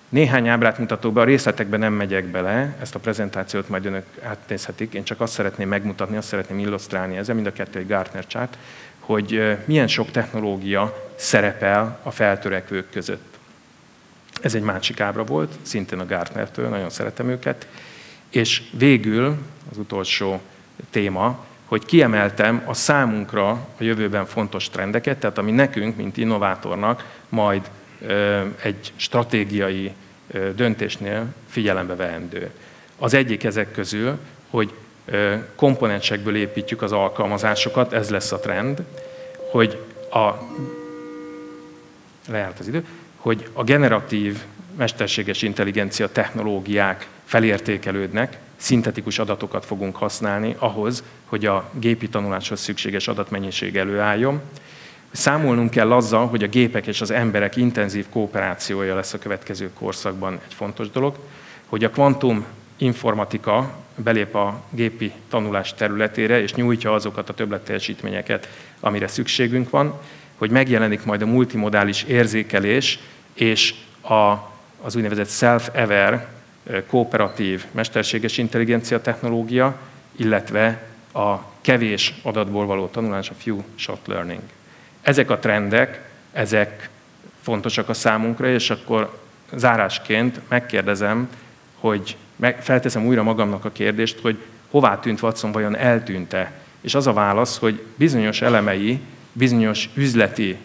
Néhány 0.08 0.48
ábrát 0.48 0.78
mutatok 0.78 1.16
a 1.16 1.24
részletekben 1.24 1.80
nem 1.80 1.92
megyek 1.92 2.24
bele, 2.24 2.76
ezt 2.80 2.94
a 2.94 2.98
prezentációt 2.98 3.68
majd 3.68 3.86
önök 3.86 4.06
átnézhetik, 4.22 4.94
én 4.94 5.04
csak 5.04 5.20
azt 5.20 5.32
szeretném 5.32 5.68
megmutatni, 5.68 6.16
azt 6.16 6.28
szeretném 6.28 6.58
illusztrálni 6.58 7.16
ezzel, 7.16 7.34
mind 7.34 7.46
a 7.46 7.52
kettő 7.52 7.78
egy 7.78 7.86
Gartner 7.86 8.26
chart, 8.26 8.58
hogy 8.98 9.56
milyen 9.64 9.88
sok 9.88 10.10
technológia 10.10 11.10
szerepel 11.14 11.98
a 12.02 12.10
feltörekvők 12.10 12.90
között. 12.90 13.38
Ez 14.42 14.54
egy 14.54 14.62
másik 14.62 15.00
ábra 15.00 15.24
volt, 15.24 15.58
szintén 15.62 15.98
a 15.98 16.06
Gartnertől, 16.06 16.68
nagyon 16.68 16.90
szeretem 16.90 17.28
őket. 17.28 17.66
És 18.30 18.62
végül 18.78 19.36
az 19.70 19.78
utolsó 19.78 20.40
téma, 20.90 21.44
hogy 21.72 21.84
kiemeltem 21.84 22.62
a 22.66 22.74
számunkra 22.74 23.48
a 23.50 23.82
jövőben 23.84 24.26
fontos 24.26 24.68
trendeket, 24.68 25.18
tehát 25.18 25.38
ami 25.38 25.50
nekünk, 25.50 25.96
mint 25.96 26.16
innovátornak 26.16 27.20
majd 27.28 27.70
egy 28.62 28.92
stratégiai 28.96 29.92
döntésnél 30.54 31.26
figyelembe 31.48 31.96
veendő. 31.96 32.50
Az 32.98 33.14
egyik 33.14 33.44
ezek 33.44 33.72
közül, 33.72 34.18
hogy 34.50 34.72
komponensekből 35.54 36.36
építjük 36.36 36.82
az 36.82 36.92
alkalmazásokat, 36.92 37.92
ez 37.92 38.10
lesz 38.10 38.32
a 38.32 38.38
trend, 38.38 38.82
hogy 39.50 39.78
a 40.10 40.30
lejárt 42.28 42.58
az 42.58 42.68
idő, 42.68 42.84
hogy 43.16 43.48
a 43.52 43.64
generatív 43.64 44.38
mesterséges 44.76 45.42
intelligencia 45.42 46.08
technológiák 46.08 47.08
felértékelődnek, 47.24 48.38
szintetikus 48.62 49.18
adatokat 49.18 49.64
fogunk 49.64 49.96
használni 49.96 50.54
ahhoz, 50.58 51.02
hogy 51.24 51.46
a 51.46 51.70
gépi 51.78 52.08
tanuláshoz 52.08 52.60
szükséges 52.60 53.08
adatmennyiség 53.08 53.76
előálljon. 53.76 54.40
Számolnunk 55.10 55.70
kell 55.70 55.92
azzal, 55.92 56.26
hogy 56.26 56.42
a 56.42 56.48
gépek 56.48 56.86
és 56.86 57.00
az 57.00 57.10
emberek 57.10 57.56
intenzív 57.56 58.06
kooperációja 58.08 58.94
lesz 58.94 59.12
a 59.12 59.18
következő 59.18 59.70
korszakban 59.78 60.40
egy 60.46 60.54
fontos 60.54 60.90
dolog, 60.90 61.16
hogy 61.66 61.84
a 61.84 61.90
kvantum 61.90 62.44
informatika 62.76 63.74
belép 63.96 64.34
a 64.34 64.62
gépi 64.70 65.12
tanulás 65.28 65.74
területére, 65.74 66.40
és 66.40 66.54
nyújtja 66.54 66.92
azokat 66.92 67.28
a 67.28 67.34
többletteljesítményeket, 67.34 68.48
amire 68.80 69.06
szükségünk 69.06 69.70
van, 69.70 70.00
hogy 70.36 70.50
megjelenik 70.50 71.04
majd 71.04 71.22
a 71.22 71.26
multimodális 71.26 72.02
érzékelés 72.02 72.98
és 73.34 73.74
a, 74.00 74.32
az 74.82 74.96
úgynevezett 74.96 75.28
self-aware 75.28 76.41
kooperatív 76.86 77.64
mesterséges 77.70 78.38
intelligencia 78.38 79.00
technológia, 79.00 79.76
illetve 80.16 80.82
a 81.12 81.36
kevés 81.60 82.14
adatból 82.22 82.66
való 82.66 82.86
tanulás, 82.86 83.30
a 83.30 83.34
few 83.38 83.62
shot 83.74 84.06
learning. 84.06 84.42
Ezek 85.02 85.30
a 85.30 85.38
trendek, 85.38 86.10
ezek 86.32 86.88
fontosak 87.42 87.88
a 87.88 87.94
számunkra, 87.94 88.48
és 88.48 88.70
akkor 88.70 89.20
zárásként 89.54 90.40
megkérdezem, 90.48 91.28
hogy 91.80 92.16
felteszem 92.60 93.06
újra 93.06 93.22
magamnak 93.22 93.64
a 93.64 93.72
kérdést, 93.72 94.20
hogy 94.20 94.38
hová 94.70 94.98
tűnt 94.98 95.22
Watson, 95.22 95.52
vajon 95.52 95.76
eltűnte? 95.76 96.52
És 96.80 96.94
az 96.94 97.06
a 97.06 97.12
válasz, 97.12 97.58
hogy 97.58 97.82
bizonyos 97.96 98.42
elemei, 98.42 99.00
bizonyos 99.32 99.88
üzleti 99.94 100.56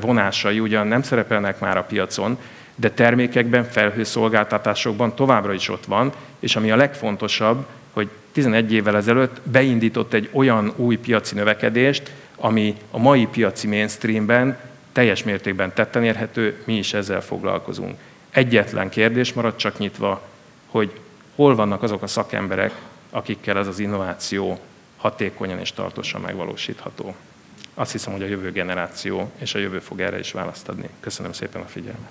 vonásai 0.00 0.60
ugyan 0.60 0.86
nem 0.86 1.02
szerepelnek 1.02 1.60
már 1.60 1.76
a 1.76 1.82
piacon, 1.84 2.38
de 2.74 2.90
termékekben, 2.90 3.64
felhőszolgáltatásokban 3.64 5.14
továbbra 5.14 5.52
is 5.52 5.68
ott 5.68 5.84
van, 5.84 6.12
és 6.38 6.56
ami 6.56 6.70
a 6.70 6.76
legfontosabb, 6.76 7.66
hogy 7.92 8.08
11 8.32 8.72
évvel 8.72 8.96
ezelőtt 8.96 9.40
beindított 9.42 10.12
egy 10.12 10.28
olyan 10.32 10.72
új 10.76 10.96
piaci 10.96 11.34
növekedést, 11.34 12.12
ami 12.36 12.76
a 12.90 12.98
mai 12.98 13.26
piaci 13.26 13.66
mainstreamben 13.66 14.58
teljes 14.92 15.22
mértékben 15.22 15.72
tetten 15.74 16.04
érhető, 16.04 16.62
mi 16.64 16.76
is 16.76 16.94
ezzel 16.94 17.20
foglalkozunk. 17.20 17.98
Egyetlen 18.30 18.88
kérdés 18.88 19.32
maradt 19.32 19.58
csak 19.58 19.78
nyitva, 19.78 20.22
hogy 20.66 21.00
hol 21.34 21.54
vannak 21.54 21.82
azok 21.82 22.02
a 22.02 22.06
szakemberek, 22.06 22.72
akikkel 23.10 23.58
ez 23.58 23.66
az 23.66 23.78
innováció 23.78 24.58
hatékonyan 24.96 25.58
és 25.58 25.72
tartósan 25.72 26.20
megvalósítható. 26.20 27.14
Azt 27.74 27.92
hiszem, 27.92 28.12
hogy 28.12 28.22
a 28.22 28.26
jövő 28.26 28.52
generáció 28.52 29.30
és 29.38 29.54
a 29.54 29.58
jövő 29.58 29.78
fog 29.78 30.00
erre 30.00 30.18
is 30.18 30.32
választ 30.32 30.68
adni. 30.68 30.88
Köszönöm 31.00 31.32
szépen 31.32 31.62
a 31.62 31.66
figyelmet. 31.66 32.10